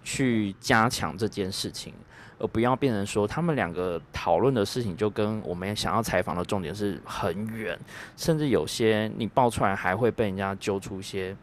[0.05, 1.93] 去加强这件事情。
[2.39, 7.79] 而不要变成说，他们两个讨论的事情就跟我们想要采访的重点是很远，
[8.17, 11.37] 甚至有些你爆出来还会被人家揪出一些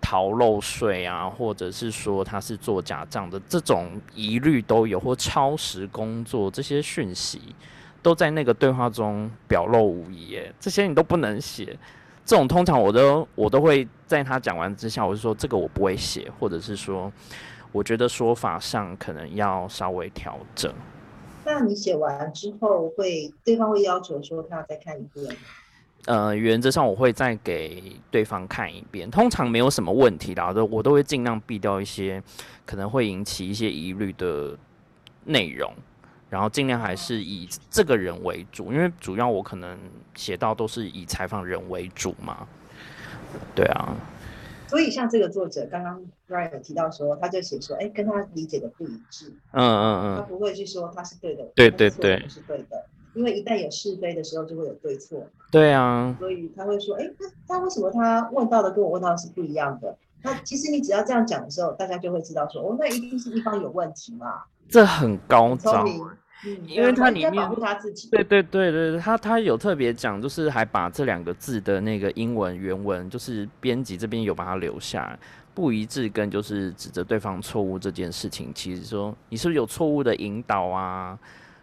[0.00, 7.40] 逃漏税啊，或者是说他是做假账的这种疑虑都有，或超时工作这些讯息
[8.02, 10.34] 都在那个对话中表露无遗。
[10.34, 11.76] 诶，这些你都不能写，
[12.24, 17.12] 这种通常我都我都会在他讲完之下，我就说这个我不会写，或者是说。
[17.72, 20.74] 我觉得说法上可能要稍微调整。
[21.44, 25.36] 那你写完之后，会对方会要求说他要再看一遍？
[26.06, 32.20] 呃，原则上我会再给对方看一遍，通常没有什么问题的，都我都会尽量避掉一些
[32.66, 34.58] 可能会引起一些疑虑的
[35.26, 35.72] 内容，
[36.30, 39.78] 然后尽量还是以这个人为主，因为主要我可能
[40.14, 42.46] 写到都是以采访人为主嘛。
[43.54, 43.94] 对啊。
[44.68, 49.34] 所以像这个作者刚刚 Ryan 有提到说，他就写说，哎，跟他理解的不一致。
[49.50, 50.16] 嗯嗯嗯。
[50.18, 52.86] 他不会去说他是对的，对对对，是对的。
[53.14, 55.26] 因为一旦有是非的时候，就会有对错。
[55.50, 56.14] 对啊。
[56.20, 59.98] 所以他会说，哎，那他为什么他问到的跟我问到的是不一样的？
[60.22, 64.44] 那其实你只要这样讲的时候，大家就会知道说，哦，那一定是一方有问题嘛。
[64.68, 65.84] 这很高招。
[66.44, 68.08] 嗯，因为他里面保护他自己。
[68.10, 75.18] 对对对对，他他有特别讲，就是还把这两个字的那个英文原文，就是编辑这边有把它留下。
[75.52, 81.18] 不一致跟就是指责对方错误这件事情，其实说你是不是有错误的引导啊，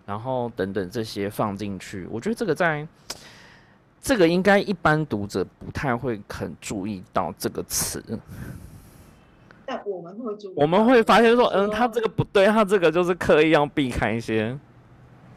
[0.05, 2.85] 然后等等这些放进去，我觉得这个在
[4.01, 8.03] 这个应该一般读者不太会很注意到这个词，
[9.65, 14.55] 但我们会注意，我们会发现说，嗯，他这个不对，他这个就是刻意要避开一些。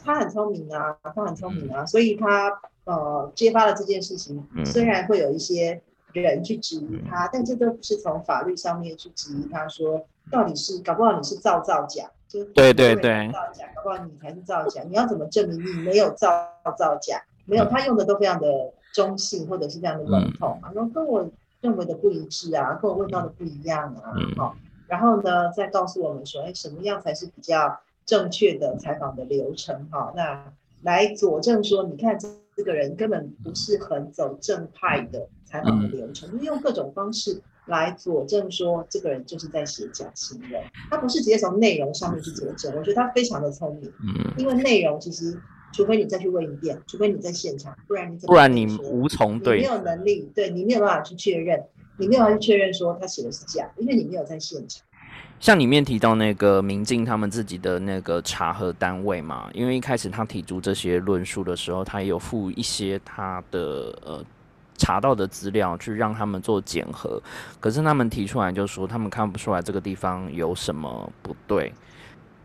[0.04, 5.80] 他很聪明啊，他很聪明啊，所以他呃揭发了这件事情，虽然会有一些。
[6.12, 17.22] 人去质疑他，但这都不是从法律上面去质疑他，说到底是搞不好你是造造假，就对对对，造假，搞不好你才是造假，你要怎么证明你没有造造假？
[17.44, 18.48] 没有，他用的都非常的
[18.92, 21.30] 中性，或者是这样的笼统啊，说跟我
[21.60, 24.56] 认为的不一致啊，跟我问到的不一样啊，好，
[24.88, 29.88] 然后呢，再告诉我们说，哎，什么样才是比较正确的采访的流程？
[29.90, 35.28] 哈，那来佐证说，你看这这个人根本不是很走正派的。
[35.50, 42.72] 采访的流程，就是用各种方式来佐证说这个人就是在写假新闻，他不是直接从内容上面去佐证。
[42.76, 45.36] 我觉得他非常的聪明，嗯，因为内容其实
[45.72, 51.64] 除非你再去问一遍，除非你在现场，不然你不然你无从对，你没有能力，对你没有办法去确认，
[51.98, 54.86] 你没有办法去确认说他写的是假，因为你没有在现场。
[55.40, 63.60] 像里面提到那个民进他们自己的那个查核单位嘛，因为一开始他提出这些论述的时候，他也有附一些他的
[64.04, 64.24] 呃。
[64.82, 67.22] 查到的资料去让他们做检核，
[67.60, 71.70] 可是他们提出来就说他们看不出来这个地方有什么不对，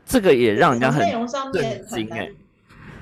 [0.05, 2.27] 这个也让人家很内容上面很难，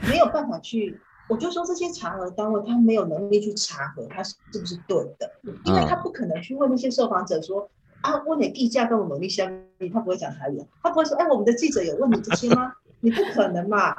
[0.08, 1.00] 没有办法去。
[1.28, 5.28] 我就说这些查核单位他没有能力去查核他是不是对的，
[5.66, 7.68] 因为他不可能去问那些受访者说
[8.04, 12.74] 啊，问你地价跟我们努力相比，他不会讲台语，他不会说哎，我们的记者有问你这些吗？
[13.02, 13.94] 你不可能嘛，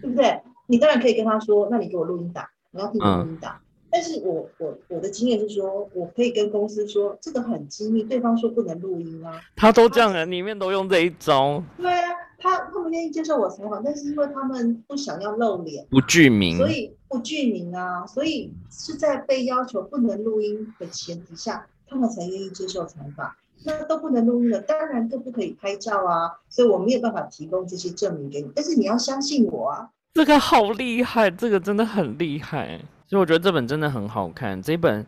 [0.00, 0.40] 对不对？
[0.66, 3.56] 你当然可以跟他说，那你给我录音档，我要听录音档。
[3.90, 9.40] 但是我我我的经验是说，我可以跟公司说这个很机密，对方说不能录音啊。
[9.56, 11.62] 他都这样了，里面都用这一招。
[11.78, 23.32] 对啊，他他们愿意接受我采访，但是因为他们不想要露脸，不具名，所以不具名啊，所以是在被要求不能录音的前提下，他们才愿意接受采访。
[23.64, 28.50] 那都不能录音了，当然更不可以拍照啊，所以我没有办法提供这些证明给你。
[28.54, 32.80] 但是你要相信我啊，这个好厉害，这个真的很厉害。
[33.06, 34.60] 所以我觉得这本真的很好看。
[34.62, 35.04] 这本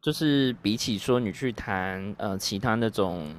[0.00, 3.34] 就是比起说你去谈呃其他那种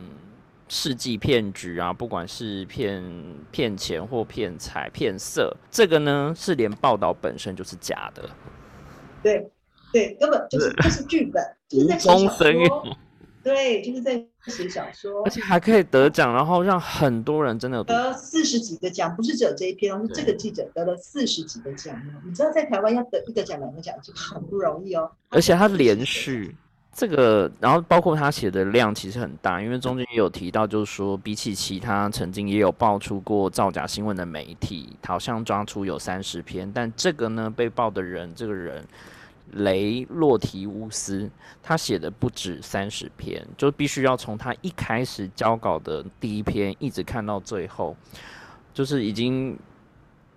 [0.67, 3.03] 世纪骗局啊，不管是骗
[3.51, 8.29] 骗钱或骗财骗色，这个呢是连报道本身就是假的。
[9.23, 9.49] 对
[9.93, 12.97] 对，根本就是这是剧本，就是在写小说。
[13.49, 21.99] 对，就是在写小说，而且还可以得奖，然后让很多人真的得四十几个奖，不是只有这一篇，是这个记者得了四十几个奖。
[22.23, 25.09] 你知道在台湾要得一个奖、两个奖就很不容易哦。
[25.29, 26.55] 而且他连续
[26.93, 38.85] 这个，然后包括他写的量其实很大，因为中间也有提到，就是说比起其他曾经也有爆出过造假新闻的媒体，好像抓出有三十篇，但这个呢被爆的人，这个人。
[39.53, 41.29] 雷洛提乌斯，
[41.61, 47.95] 他写的不止三十篇，就必须要从他一开始交稿的第一篇一直看到最后，
[48.73, 49.57] 就是已经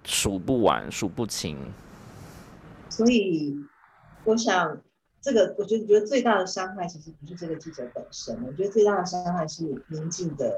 [0.05, 1.57] 数不完、数不清。
[2.89, 3.57] 所以，
[4.25, 4.81] 我想。
[5.25, 10.53] 这个我觉得，觉得最大的伤害其实不是这个记者本身，我觉得最大的伤害是宁静的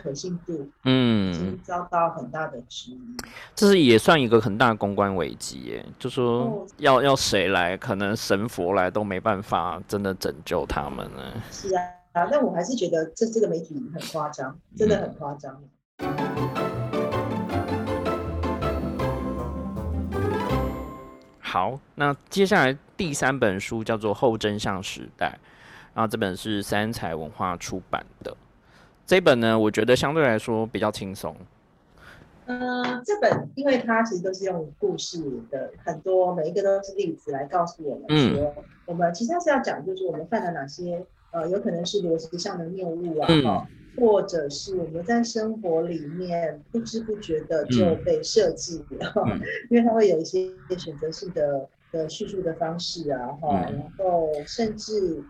[0.00, 3.00] 可信度，嗯，遭到很大的质疑。
[3.54, 11.42] 这是也算一个很大的公关危机耶，就说要要谁来，可能神佛来都没办法真的拯救他们呢。
[11.50, 15.60] 是啊，啊，但我还是觉得这这个媒体很夸张，真的很夸张。
[21.40, 25.26] 好，那接下来第三本书叫做《后真相时代》，
[25.94, 28.34] 然后这本是三彩文化出版的。
[29.06, 31.36] 这本呢，我觉得相对来说比较轻松，
[32.46, 38.54] 嗯，这本因为它其实都是用故事的很多，每一个都是例子来告诉我们说，
[38.86, 43.66] 我们其实是要讲，就是我们犯了哪些呃，有可能是逻辑上的谬误啊，哈，
[43.98, 49.12] 或者是我们在生活里面不知不觉的就被设计了，
[49.68, 55.22] 因为它会有一些选择性的的叙述的方式啊，哈，然后甚至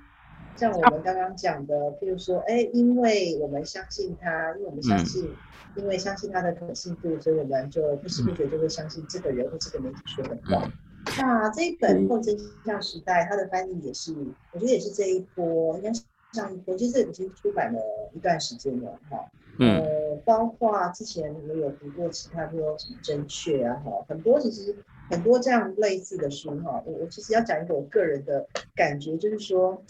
[0.57, 5.28] 像我们刚刚讲的，譬如说，哎，因为我们相信他，因为我们相信。
[5.74, 10.70] 因为相信他的可信度，所以我们就不知不觉就会相信这个人或这个媒体说的话。
[11.16, 14.14] 那这一本《后真相时代》，它的翻译也是，
[14.53, 16.03] 我觉得也是这一波，应该是
[16.34, 17.80] 上一波，其实已经出版了
[18.12, 19.24] 一段时间了，哈。
[19.61, 24.76] 呃，包括之前我有读过其他，比如什么正确啊，哈，很多其实
[25.09, 26.82] 很多这样类似的书，哈。
[26.84, 28.46] 我我其实要讲一个我个人的
[28.76, 29.82] 感觉，就是说。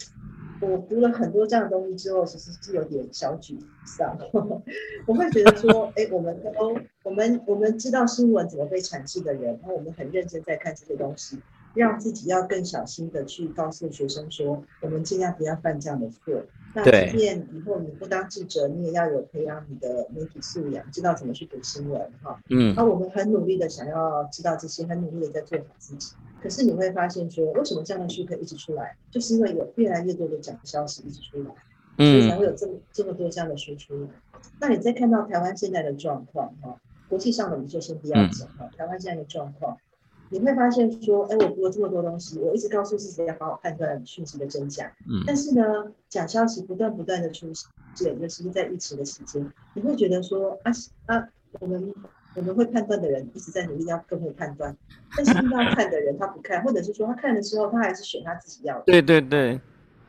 [0.63, 4.17] 我读了很多这样的东西之后，其实是有点小沮丧。
[5.05, 11.39] 我会觉得说，哎，我们都我们我们知道新闻怎么被阐释的人，然后我们很认真在看这些东西，
[11.73, 16.43] 让自己要更小心的去告诉学生说，我们尽量不要犯这样的错。
[16.75, 22.39] 那即便以后你不当记者，你也要有培养你的媒体素养，知道怎么去读新闻，哈。
[22.49, 22.73] 嗯。
[22.75, 26.15] 那我们很努力的想要知道这些，很努力的在做好自己。
[26.43, 31.55] 可是你会发现，说为什么这样的书可以一直出来，就是因为有越来越多的假消息一直出来，
[31.95, 34.09] 所以才会有这么这么多这样的书出来。
[34.59, 36.77] 那你再看到台湾现在的状况，哈，
[37.07, 39.77] 国际上的我们就先不要讲哈，台湾现在的状况，
[40.31, 45.63] 你会发现说，哎，我读了这么多东西，我一直告诉自己要好好判断讯息的真假，嗯，但是呢，
[46.09, 47.49] 假消息不断不断的出
[47.95, 50.71] 现，尤其是在疫情的期间，你会觉得说，啊
[51.05, 51.29] 啊，
[51.61, 51.93] 我们。
[52.35, 54.75] 我们会判断的人一直在努力要更会判断，
[55.15, 58.83] 但是遇到 看的人他不看，或者是说他看的时候他还是选他自己要的。
[58.85, 59.59] 对对对，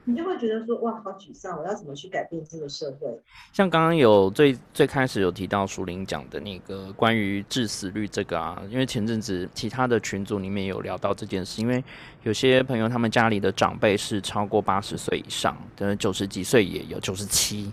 [0.05, 3.09] 你就会觉得说哇好沮丧，我要怎么去改变这个社会？
[3.53, 11.85] 像刚刚有最最开始有提到舒林讲的那个关于致死率这个啊，因为前阵子其他的群组里面有聊到这件事，因为
[12.23, 17.71] 有些朋友他们家里的长辈是超过八十岁以上，的九十几岁也有九十七。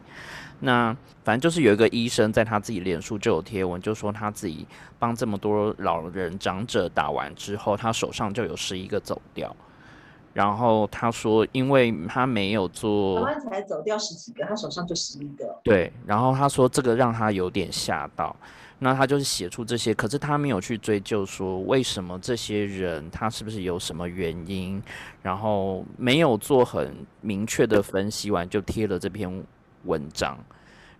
[0.64, 4.66] 那反正就是有一个医生在他自己脸书就有贴文，就说他自己
[4.98, 9.54] 帮这么多老人长者打完之后，他手上就有十一个走掉。
[10.34, 15.60] 然后他说，因为他没有做，台湾才走掉十几个，他手上就十一个。
[15.64, 18.34] 对，然后他说这个让他有点吓到。
[18.80, 24.82] 那他就是写出这些，可是他没有去追究说为什么这些人他是不是有什么原因，
[25.22, 29.44] 然后没有做很明确的分析完就贴了这篇。
[29.86, 30.38] 文章，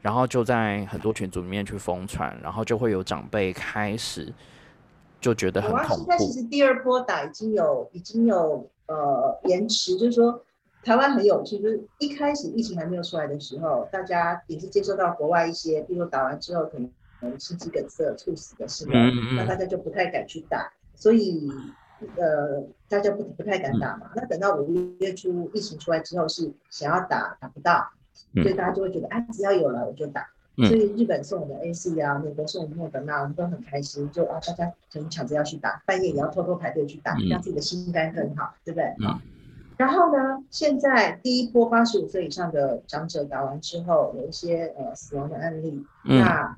[0.02, 4.34] 然后就在很多群组里面去疯传，然后就会有长辈开始
[5.20, 6.06] 就觉得很恐怖。
[6.06, 10.44] 现在其实第二波打已经有已经有呃延迟，就是说
[10.84, 21.48] 台湾很有趣，就是一开始疫情还没有出来的时候，大家也是接收到国外一些，比如说打完之后可能心肌梗塞猝死的新闻，那大家就不太敢去打，所以
[22.16, 24.10] 呃大家不不太敢打嘛。
[24.16, 27.88] 那等到五月初疫情出来之后，是想要打打不到。
[28.34, 30.28] 所以大家就会觉得，哎，只要有了我就打。
[30.58, 38.86] 所以日本送我们 A C 啊，美国送我们莫德纳，我们都很开心，就啊，大家就抢着要去打，半夜也要偷偷排队去打，让自己的心肝更好，对不对？
[39.00, 39.20] 嗯。
[39.78, 46.58] 然后呢，现在第一波八十五岁以上的长者打完之后，有一些呃死亡的案例，那。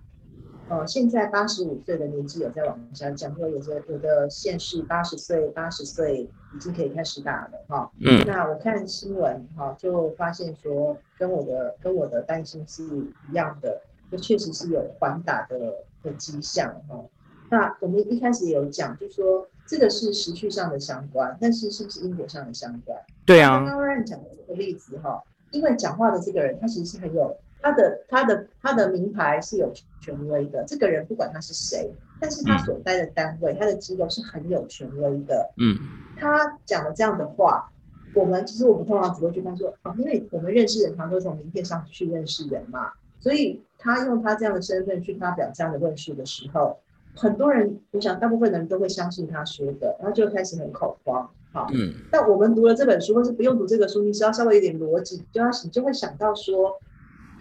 [0.70, 6.22] 呃，现在八十五岁的年纪有在往下降，或有些有的县市八十岁、八十岁
[6.56, 7.92] 已经可以开始打了哈。
[8.00, 8.24] 嗯。
[8.26, 12.84] 那我看新闻哈，就发现说跟我的跟我的担心是
[13.30, 15.60] 一样的，就确实是有缓打的
[16.02, 17.04] 的迹象哈。
[17.52, 22.98] 那我们一开始也有讲，就说这个是时序上的相关，但是是不是因果上的相关？
[23.26, 23.58] 对啊。
[23.58, 27.38] 刚刚让讲的这个例子哈，因为讲话的这个人他其实是很有。
[27.64, 31.90] 他的他的他的名牌是有权威的，这个人不管他是谁，
[32.20, 35.50] 但是他所待的单位，他的机构是很有权威的。
[35.58, 35.78] 嗯，
[36.18, 37.72] 他讲了这样的话，
[38.14, 42.92] 我们其实我们通常只会去看说，哦，因为我们认识人，常都从名片上去认识人嘛，
[43.22, 46.78] 所以他用他这样的身份去发表这样的论述的时候，
[47.16, 51.30] 很多人，我想大部分人都会相信他说的，然后就开始很恐慌。
[51.54, 56.78] 好，嗯，但我们读了这本书，或是不用读这个书，你只要稍微有点逻辑，就要你就会想到说。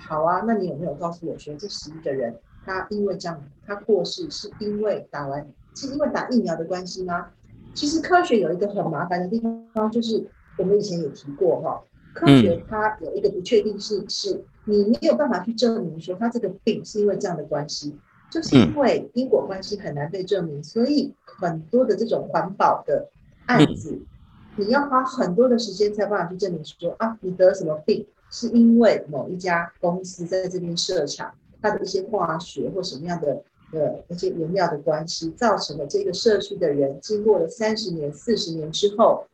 [0.09, 2.37] 好啊，那你有没有告诉我说，这十一个人
[2.67, 7.29] 他因为这样他过世，是因为打完是因为打疫苗的关系吗？
[7.75, 9.41] 其实科学有一个很麻烦的地
[9.73, 10.27] 方，就是
[10.59, 11.83] 我们以前也提过哈，
[12.13, 17.97] 科学它有一个不确定性，是你没有办法去证明说他这个病是因为这样的关系，
[18.31, 23.09] 就是因为因果关系很难被证明，所以很多的这种环保的
[23.47, 23.99] 案子，
[24.57, 28.07] 你要花很多的时间才办法去证明说啊，你得什么病。
[28.33, 39.27] 是因为某一家公司在这边设厂，它的一些化学或什么样的呃一些原料的关系，造成了这个社区的人经过了三十年、四十年之后，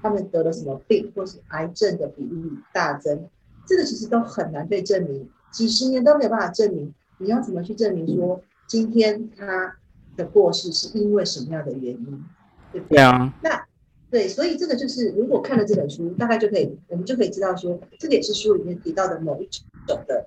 [0.00, 3.28] 他们得了什么病，或是癌症的比例大增，
[3.66, 6.94] 这个其实都很难被证明，几十年都没有办法证明。
[7.18, 9.76] 你要怎么去证明说今天他
[10.16, 12.24] 的过世是因为什么样的原因？
[12.72, 12.96] 对不对？
[12.96, 13.34] 对啊。
[13.42, 13.66] 那
[14.10, 19.64] 对，所以这个就是如果看了这本书，大概就可以，我们就可以知道说，这个也是书里面提到的某一种
[20.06, 20.26] 的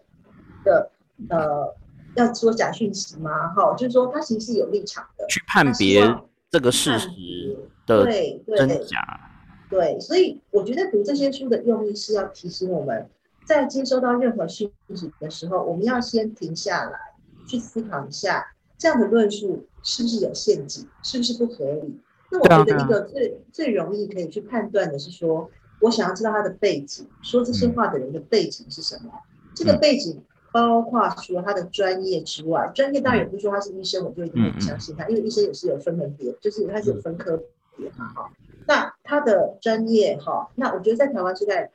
[0.63, 0.91] 的
[1.29, 1.75] 呃。
[2.15, 3.47] 要说假讯息吗？
[3.55, 5.99] 哈，就是说他其实是有立场的，去判别
[6.51, 7.57] 这个事实
[7.87, 8.05] 的
[8.55, 9.19] 真假。
[9.67, 13.09] 对，所以我觉得读这些书的用意是要提醒我们，
[13.47, 16.99] 在接收到任何讯息的时候，我们要先停下来，
[17.47, 18.45] 去思考一下
[18.77, 21.99] 这样的论述是不是有陷阱，是不是不合理。
[22.33, 29.11] 那我觉得一个最最容易可以去判断的是说，我想要知道他的背景，说这些话的人的背景是什么，
[29.55, 30.21] 这个背景。
[30.51, 37.41] 包括除了他的专业之外，专业当然也不是说他是医生，我就一定很相信他，因为医生也是有分门别，就是他是有分科
[37.75, 38.31] 别嘛，哈。
[38.67, 41.71] 那他的专业，哈，那我觉得在台湾现在，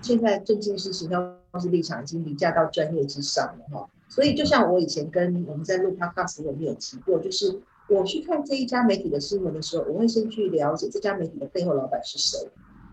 [0.00, 3.90] 现在政治是形象是立场已经凌驾到专业之上了，哈。
[4.08, 12.38] 所以就像我以前跟我们在录 podcast 我们有提过，就是我去看这一家媒体的新闻的时候，我会先去了解这家媒体的背后老板是谁。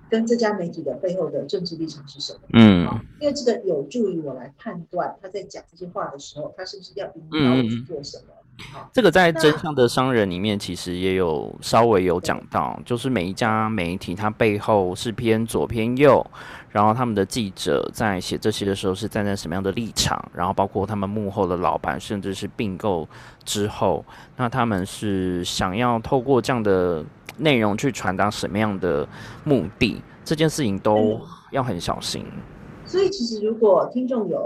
[0.08, 2.40] 跟这家媒体的背后的政治立场是什么？
[2.54, 2.88] 嗯，
[3.20, 8.26] 因为这个有助于我来判断他在讲这些话的时候，他是不是要引导我去做什么。
[8.94, 16.26] 这个在真相的商人里面其实也有稍微有讲到，就是每一家媒体它背后是偏左偏右，
[16.72, 23.08] 然后他们的记者在写这些的时候是站在什么样的立场，然后包括他们幕后的老板，甚至是并购
[23.44, 24.06] 之后，
[24.38, 27.04] 那他们是想要透过这样的。
[27.38, 29.06] 内容去传达什么样的
[29.44, 31.20] 目的，这件事情都
[31.52, 32.26] 要很小心。
[32.86, 34.42] 所以，其实如果听众有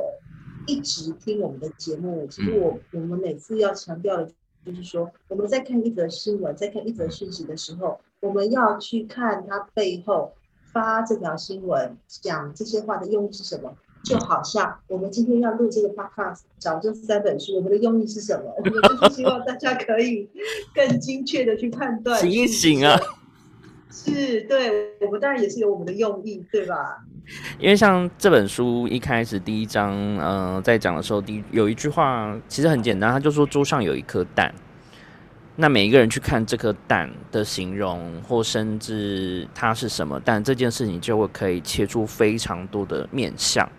[0.68, 4.32] 一直听我们的节目，其实我我们每次要强调的，
[4.66, 10.34] 就是说我们在看一则新闻、在看一则讯息的时候，我们要去看它背后
[10.72, 13.76] 发这条新闻、讲这些话的用意是什么。
[14.02, 18.54] 就好像我们今天要录这个 podcast，找这三本书，我们的用意是什么？
[18.58, 20.30] 我们就是希望大家可以
[20.74, 22.18] 更精确的去判断。
[22.22, 22.98] 醒一醒啊！
[23.92, 27.04] 是，对我们当然也是有我们的用意，对吧？
[27.60, 34.54] 因为像这本书一开始第一章，嗯，在讲的时候，第有一句话其实很简单，他就说桌上有一颗蛋。
[35.56, 43.70] 那每一个人去看这颗蛋的形容，或甚至它是什么蛋，这件事情就会可以切出非常多的面相。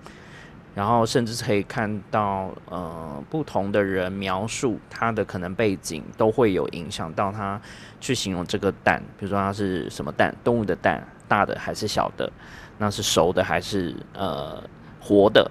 [0.75, 7.61] 然后甚至可以看到，呃，不同的人描述他的可能背景，都会有影响到他
[8.01, 9.03] 去形容这个蛋。
[9.19, 12.31] 比如说它是什么蛋，动物的蛋，大的还是小的，
[12.79, 14.63] 那是熟的还是呃
[15.01, 15.51] 活的，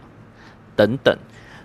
[0.76, 1.15] 等等。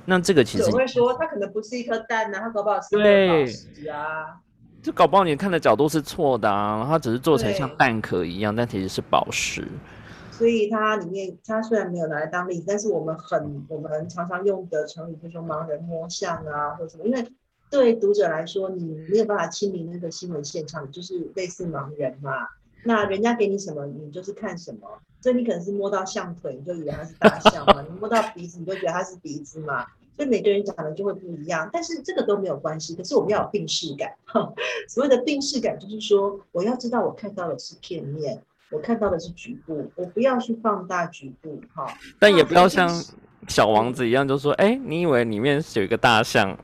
[0.05, 4.37] 那这个其实会说，它可能不是一颗蛋呢，它搞不好是宝石啊。
[4.83, 9.67] 就搞不好你看的角度是错的啊，它只是做成像蛋壳一样，但其实是宝石。
[10.37, 17.25] 所以它里面，它虽然没有拿来当例子，但是我们很，我们常常用的成语，就说盲人摸象啊，或者什么，因为
[17.71, 22.49] 对读者来说，你没有办法亲临那个新闻现场，就是类似盲人嘛。
[22.85, 24.89] 那人家给你什么，你就是看什么。
[25.21, 29.87] 所以你可能是摸到象腿，你就以为它是大象嘛；你摸到鼻子，你就觉得它是鼻子嘛。
[30.17, 32.95] 所以每个人讲的就会不一样，但是这个都没有关系。
[32.95, 34.13] 可是我们要有病视感，
[34.89, 38.43] 所谓的病视感就是说，我要知道我看到的是片面。
[38.75, 41.87] 我看到的是局部，我不要去放大局部，哈。
[42.19, 42.91] 但也不要像
[43.47, 46.59] 小王子一样，就说：“哎，你以为里面有一个大象？”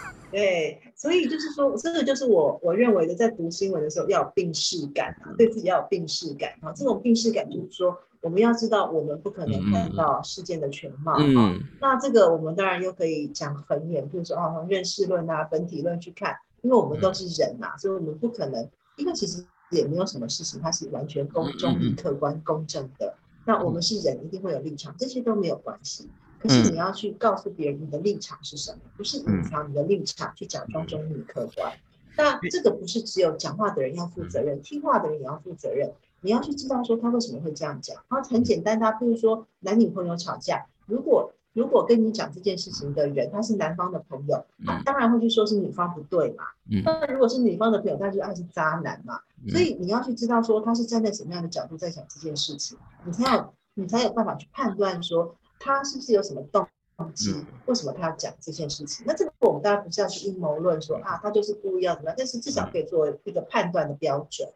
[0.30, 6.70] 对，所以就是说，这个就是我我认为的，在读新闻的时候要有病视感啊，对自己要有病视感啊。
[6.72, 11.58] 这种病视感就是说，我们要知道，我们不可能看到事件的全貌啊。
[11.80, 19.44] 那这个我们当然又可以讲很远，比如说啊，从认识论啊、本体论去看，因为我们都是人呐，所以我们不可能，因为其实。
[19.70, 23.14] 也没有什么事情，它是完全公中立、客观、公正的。
[23.44, 26.08] 那我们是人，一定会有立场，这些都没有关系。
[26.40, 31.72] 可是你要去告诉别人你的立场是什么，不是隐藏你的立场，去假装中立、客观。
[32.16, 35.92] 那这个不是只有讲话的人要负责任，听话的人也要负责任。
[36.20, 37.96] 你要去知道说他为什么会这样讲。
[38.08, 46.44] 他很简单，他比如说男女朋友吵架，如果如果跟你讲这件事情的人他是男方的朋友，他当然会去说是女方不对嘛。
[46.84, 49.18] 那如果是女方的朋友，他就爱是渣男嘛。
[49.48, 56.64] 所以你要去知道说他是站在什么样的角度在讲这件事情，你才有你才有办法去判断说他是不是有什么动
[57.12, 59.04] 机，为什么他要讲这件事情。
[59.04, 64.48] 那这个我们当然不是要去阴谋论说啊，他就是故意要怎么样，但是至少可以作为一个判断的标准。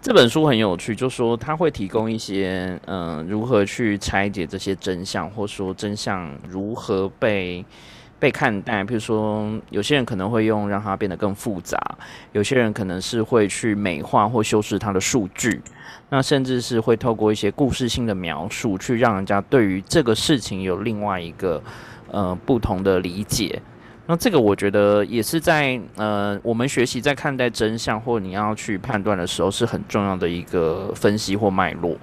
[0.00, 7.64] 这本书很有趣，就说他会提供一些嗯，如何去拆解这些真相，或说真相如何被
[8.18, 8.82] 被看待。
[8.82, 11.78] 比如说，有些人可能会用让它变得更复杂，
[12.32, 15.60] 有些人可能是会去美化或修饰它的数据，
[16.08, 21.62] 那甚至是会透过一些故事性的描述，去让人家对于这个事情有另外一个
[22.10, 23.62] 呃不同的理解。
[24.06, 31.96] 那这个我觉得也是在呃，我们学习在看待真相或你要去判断的时候是很重要的一个分析或脉络。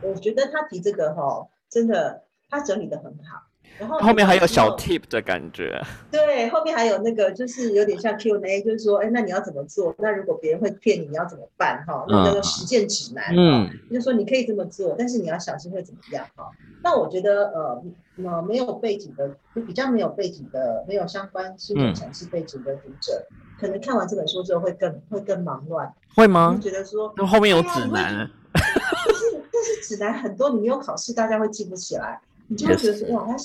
[0.00, 3.42] 我觉得他提这个哈，真的他整理的很好。
[3.78, 5.80] 然后后面还有小 tip 的感觉。
[6.10, 9.94] 对，后面还有那个就是有点像 Q&A，就是说，哎，那你要怎么做？
[9.98, 11.84] 那如果别人会骗你，你要怎么办？
[11.86, 13.34] 哈，那个实践指南。
[13.36, 13.68] 嗯。
[13.92, 16.26] 就说你可以这么做，但是你要小心会怎么样？
[16.36, 16.50] 哈。
[16.82, 17.82] 那我觉得呃。
[18.16, 23.26] 那没有背景的，就比较没有背景的，没有相关新闻详细背景的读者，
[23.58, 26.56] 可能看完这本书之后会更会更忙乱，会吗？
[26.62, 32.20] 觉得说那后面有指南，但是但是指南很多，你没有考试，大家会记不起来，
[32.54, 33.36] 你就会觉得说哇，他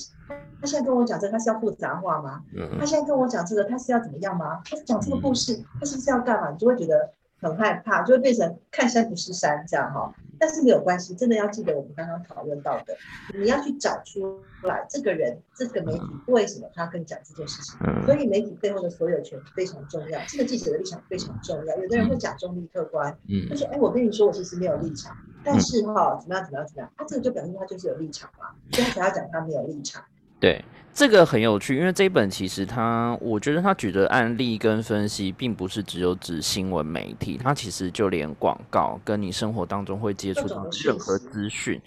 [0.62, 2.44] 他现在跟我讲这个，他是要复杂化吗？
[2.80, 4.62] 他现在跟我讲这个，他是要怎么样吗？
[4.64, 6.52] 他讲这个故事，他是不是要干嘛？
[6.52, 7.12] 你就会觉得
[7.42, 10.14] 很害怕，就会变成看山不是山这样哈。
[10.42, 12.96] 但是没有关系，真的要记得我们刚刚讨论到的，
[13.38, 17.78] 你要去找出来这个人、这个媒体为什么他跟你讲这件事情。
[18.06, 21.76] 所以媒体背后的所有权非常重要，这个记者的立场非常重要。
[21.76, 23.18] 有的人会假中立客观，
[23.50, 25.14] 他说：“哎，我跟你说，我其实没有立场。”
[25.44, 26.44] 但是哈，怎么样？
[26.46, 26.68] 怎么样？
[26.68, 26.90] 怎么样？
[26.98, 30.04] 他这个就表示他就是有立场嘛，所以他才要讲他没有立场。
[30.40, 30.64] 对。
[30.92, 41.80] 这个很有趣，因为这一本其实他，我觉得他举的案例跟分析，并不是只有指新闻媒体，他其实就连广告跟你生活当中会接触到任何资讯，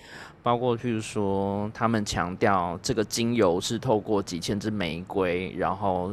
[0.42, 6.12] 包括譬如说，他们强调这个精油是透过几千支玫瑰，然后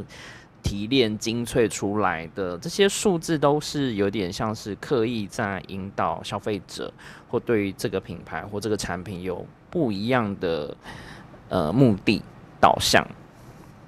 [0.64, 6.91] 提炼精粹出来的，这些数字都是有点像是刻意在引导消费者，
[7.30, 10.76] 或对于这个品牌或这个产品有不一样的
[11.49, 12.22] 呃目的。
[12.61, 13.02] 导向。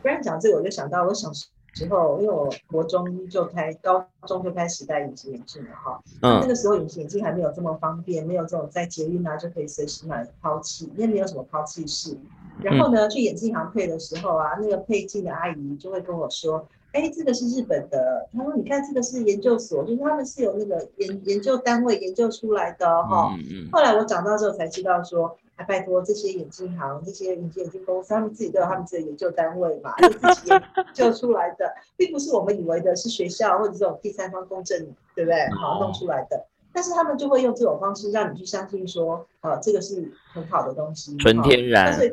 [0.02, 1.45] 不然讲这个，我就想到我小时
[1.89, 6.02] 候，因为我国中就开，高中就开始戴隐形眼镜了哈。
[6.22, 6.39] 嗯。
[6.39, 12.18] 那个时候隐形眼镜还没有这么方便，没有这种在捷运啊就可以随时买抛弃，因为没有什么抛弃式。
[12.61, 23.69] 然后呢，去眼镜行配的时候啊，那个配镜的阿姨就会跟我说：“哎，这个是日本的。”她说：“你看，这个是研究所，就是他们是有那个研研究单位研究出来的哈。”嗯嗯。
[23.72, 25.38] 后来我长大之后才知道说。
[25.68, 30.61] 拜托，这些眼镜行、这些隐形眼镜公司，他们自己都有他们自己的研究单位嘛，就自己研
[30.91, 35.48] 究出来的，并不是我们以为的是学校或者这种第三方公证，对不对？
[35.52, 36.48] 好弄出来的。
[36.73, 41.94] 但是他们就会用这种方式让你去相信说，啊，这个是很好的东西，纯天然。
[41.94, 42.11] 所以，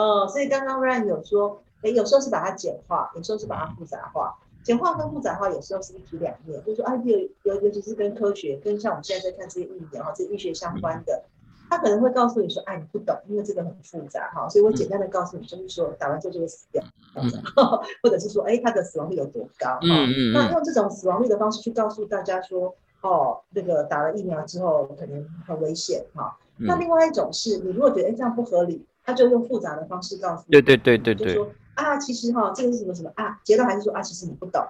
[0.00, 4.34] 呃，所以刚刚 Ryan 有说，哎，有时候是把它简化，有时候是把它复杂化。
[4.62, 11.22] 简化跟复杂化有时候是一体两面，就是说，啊，尤尤尤其是跟科学，跟像我们现在在看这些疫苗哈，这医学相关的。
[11.68, 16.82] 他可能会告诉你说：“哎，你不懂，因为这个很复杂哈，所以我简单的告诉你，就是说打完之后就会死掉，
[18.02, 19.78] 或者是说，哎，它的死亡率有多高？
[19.82, 26.36] 嗯嗯那用这种死亡率的方式去告诉大家说，哦，那个打了疫苗之后可能很危险哈。
[26.58, 34.62] 那另外一种是你如果觉得哎这样不合理，他就用复杂的方式告诉你，对对对对对，就说啊，其实哈这个是什么什么啊，结论还是说啊，其实你不懂，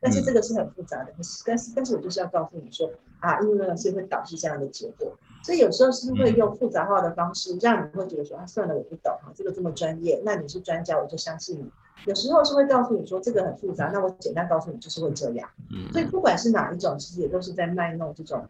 [0.00, 1.12] 但是这个是很复杂的，
[1.44, 2.90] 但是但是我就是要告诉你说
[3.20, 5.12] 啊，因为呢是会导致这样的结果。”
[5.42, 11.70] 所以有时候是会用复杂化的方式，让你会觉得说啊，算了，我不懂哈，这个这么专业，那你是专家，我就相信你。
[12.04, 15.48] 有时候是会告诉你说这个很复杂，那我简单告诉你就是会这样。
[15.70, 15.92] 嗯。
[15.92, 18.44] 所以不管是哪一种，其实也都是在卖弄这种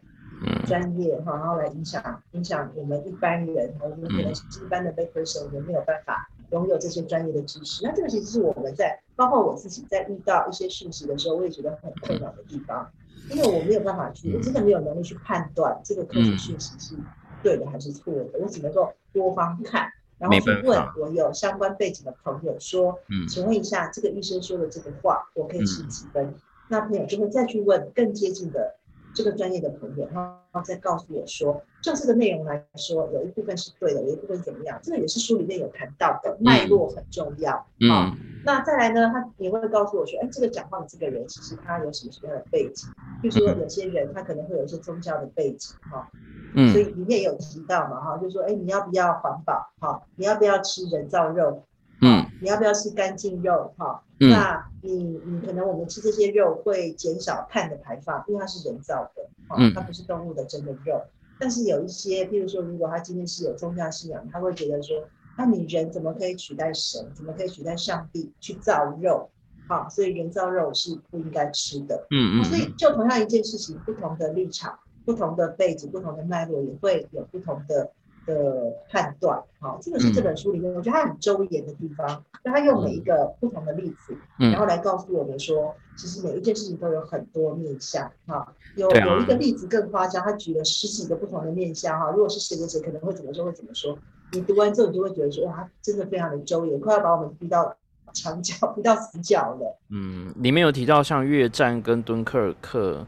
[0.65, 7.83] 专业哈，然后来影响影响我们一般人，我们可能是一般的 person 也没有办法拥有这些专业的知识。
[7.83, 12.89] 那这个其实是我们在包括我自己在遇到一些讯息的时候，我也觉得很困扰的地方。
[13.29, 16.95] 因为我没有办法去，我真的没有能力去判断这个科学讯息是
[17.43, 22.97] 对的还是错的，我只能够多方看，然后去问我有相关背景的朋友说，
[23.27, 26.35] 请问一下这个医生说的这个话，我可以吃几分？
[26.69, 28.76] 那朋友就会再去问更接近的。
[29.17, 34.79] 这个专业的朋友，然后再告诉我说，就这个内容来说，有一部分是对的，有一部分怎么样？
[34.83, 37.65] 这个也是书里面有谈到的，脉络很重要。
[37.79, 38.15] 嗯，
[38.45, 42.87] 那再来呢，他也会告诉我说，哎，这个讲话的这个人，其实他有什么什么样的背景？
[43.23, 46.07] 就说有些人他可能会有一些宗教的背景，哈，
[46.53, 49.71] 嗯，所以里面有提到嘛，哈，就说，哎，你要不要环保？
[49.79, 51.63] 哈，你要不要吃人造肉？
[52.01, 53.73] 嗯，你要不要吃干净肉？
[53.77, 61.01] 哈，那你你可能我们吃这些肉会减少碳的排放，因为它是人造的，嗯，它不是动物的真的肉。
[61.39, 65.03] 但是有一些，譬如说，如果他今天是有宗教信仰，他会觉得说，
[65.37, 67.11] 那你人怎么可以取代神？
[67.13, 69.29] 怎么可以取代上帝去造肉？
[69.67, 72.07] 好，所以人造肉是不应该吃的。
[72.09, 72.43] 嗯嗯。
[72.43, 77.91] 所以就同样一件事情，不同的立场、不同的背景、不同的脉络，也会有不同的。
[78.27, 79.41] 的判断。
[79.59, 82.07] 好，这个是这本书里面我觉得它很周延的地方，
[82.43, 88.11] 就他用每一个不同的例子，然后来告诉我们说，其实每一件事情都有很多面向。
[88.27, 91.99] 哈，有有一个例子更夸张，他举了十几个不同的面向。
[91.99, 93.97] 哈，如果是谁谁谁可能会怎么说，会怎么说？
[94.33, 97.73] 你读完之后，你就会觉得说，哇，真的非常的周延，快要把我们逼到
[98.13, 99.79] 墙角、逼到死角了。
[99.89, 103.07] 嗯，里面有提到像越战跟敦刻尔克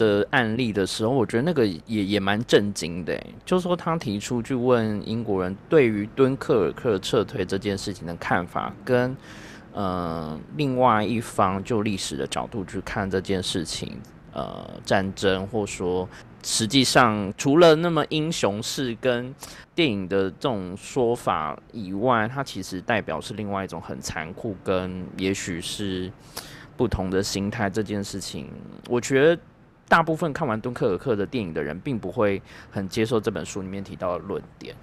[0.00, 3.22] 的案例的时候，我觉得那个也也蛮震惊的。
[3.44, 9.14] 就是说，他提出去问英国人对于敦刻尔克撤退这件事情的看法，跟
[9.74, 14.00] 呃另外一方就历史的角度去看这件事情，
[14.32, 16.08] 呃，战争或说。
[16.42, 19.34] 实际上，除了那么英雄式跟
[19.74, 26.10] 电影的这种说法以外，它其实代表是另外一种很残酷跟也许是
[26.78, 27.68] 不同的心态。
[27.68, 28.48] 这件事情，
[28.88, 29.42] 我觉得
[29.90, 32.40] 大部分看完敦刻尔克的电影的人，并不会
[32.70, 34.74] 很接受这本书里面提到的论点。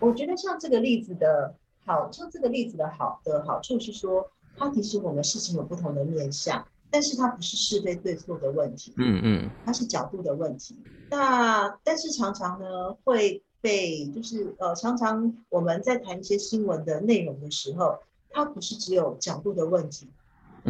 [0.00, 4.26] 我觉得像这个例子的好，像这个例子的好的好处是说，
[4.56, 6.66] 它提醒我们事情有不同的面向。
[6.88, 10.78] 但是它不是是非对错的问题，嗯嗯，它是角度的问题。
[11.10, 17.98] 那但是常常呢会被就是呃常常我们在谈一些新闻的内容的时候，
[18.30, 20.08] 它不是只有角度的问题，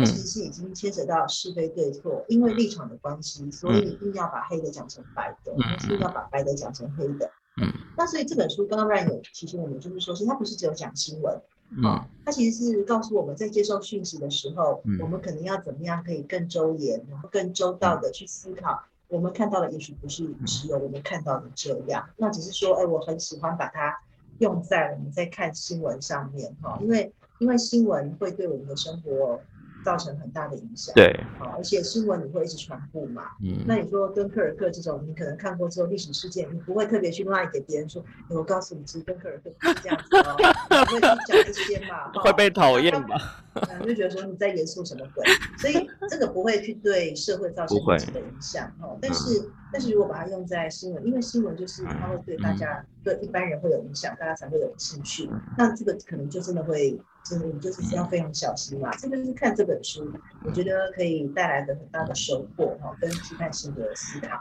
[0.04, 7.30] 其实是已经牵扯到是非对错，因为立场的关系，所以一定要把黑的讲成白的，一定要把白的讲成黑的。
[7.58, 11.40] 嗯，那所以这本书刚刚 Ryan 有提醒我们，就是说是它不是只有讲新闻。
[11.70, 18.82] 嗯，它其实是告诉我们在接受讯息的时候，我们可能要怎么样可以更周延，然后更周到的去思考。
[19.08, 23.96] 我们看到的也许不是只有我们看到的这样，那只是说，哎，我很喜欢把它
[24.40, 29.40] 用在我们在看新闻上面哈，因为因为新闻会对我们的生活。
[29.86, 40.34] 造成很大的影响，对，好，而且新闻你会一直传播嘛，嗯，那你说敦刻尔克这种，你可能看过之后历史事件，你不会特别去赖给别人说，我告诉你，其实敦刻尔克是这样子哦，
[40.68, 43.44] 不会去讲这些嘛，会被讨厌吧？
[43.86, 45.24] 就觉得说你在严肃什么鬼，
[45.56, 48.98] 所以这个不会去对社会造成实质的影响哦。
[49.00, 57.00] 但是，但是如果把它用在新闻，因为新闻就是它会对大家，对一般人会有影响，大家才会有兴趣，那这个可能就真的会。
[57.28, 58.90] 真的，你就是要非常小心嘛。
[58.96, 60.12] 这个是看这本书，
[60.44, 64.40] 我觉得可以带来的很大的收获哈，跟批判性的思考。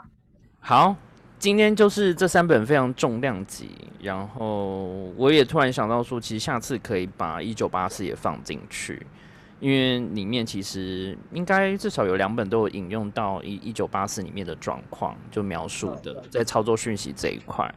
[0.60, 0.96] 好，
[1.38, 4.86] 今天就是这三本非常重量级，然后
[5.16, 9.06] 我也突然想到说，其实下次可以把一九八四也放进去，
[9.60, 17.72] 因为里面其实应该至少有两本都有引用到一一九八四里面的状况，就描述的在操作讯息这一块。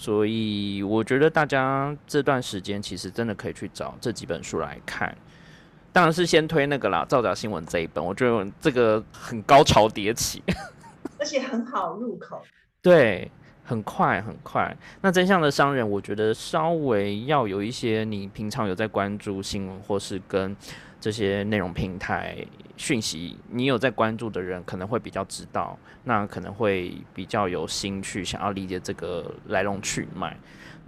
[0.00, 5.12] 所以我觉得大家这段时间其实真的可以去找这几本书来看，
[5.92, 10.40] 当然是先推那个啦，《造假新闻》这一本，我觉得这个很高潮迭起，
[11.18, 12.40] 而且很好入口。
[12.80, 13.28] 对，
[13.68, 14.74] 很快很快。
[15.02, 20.56] 那真相的商人，我觉得稍微要有一些你平常有在关注新闻，或是跟
[20.98, 22.34] 这些内容平台
[22.78, 25.78] 讯息，你有在关注的人，可能会比较知道。
[26.04, 30.34] 那可能会比较有心去想要理解这个来龙去脉。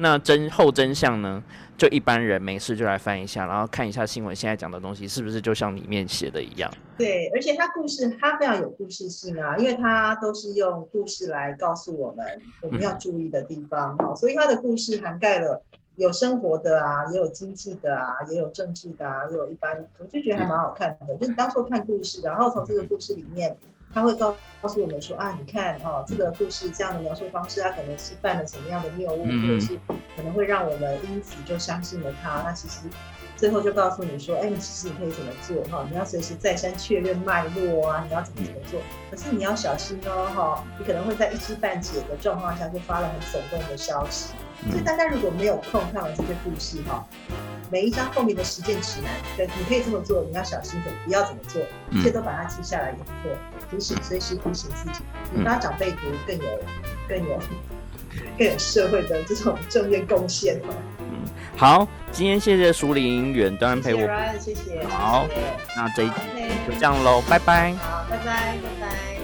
[0.00, 1.42] 那真后真相呢？
[1.76, 6.70] 就一般人没事就来翻一下，然后看一下新闻现在讲的东西是不是就像里面写的一样？
[6.98, 12.26] 对，而且它故事它非常有故事性啊，因为它都是用故事来告诉我们
[12.62, 15.62] 我们要注意的地方哦，所以它的故事涵盖了
[15.96, 21.16] 有生活的啊，也有经济的啊，也有政治的啊，也有一般，我就觉得还蛮好看的。
[21.16, 23.56] 就是当初看故事，然后从这个故事里面。
[23.92, 29.78] 他会告告诉我们说啊，你看哦，这个故事这样的描述方式，他可能是犯了什么样的谬误，或者是
[30.16, 32.42] 可能会让我们因此就相信了他。
[32.42, 32.80] 那其实
[33.36, 35.86] 最后就告诉你说，哎，你其实你可以怎么做哈？
[35.90, 38.80] 你要随时再三确认脉络啊，你要怎么怎么做？
[39.10, 44.34] 可是你要小心哦哈，你可能会在一知半解的状况下就发了很耸动的消息。
[44.70, 47.04] 所以大家如果没有空看完这些故事哈。
[47.72, 51.62] 每一张后面的实践指南，对，你可以这么做，你要小心的，不要怎么做，
[51.92, 53.30] 一切都把它记下来以后，
[53.70, 55.00] 提醒，随时提醒自己，
[55.34, 56.58] 比他长辈读更有、
[57.08, 57.38] 更有、
[58.36, 60.60] 更有社会的这种正面贡献
[60.98, 61.06] 嗯，
[61.56, 64.00] 好，今天谢谢熟林远端陪我，
[64.38, 65.26] 谢谢，好，
[65.76, 66.14] 那这一集
[66.66, 69.19] 就这样喽，拜拜，好，拜拜，拜拜。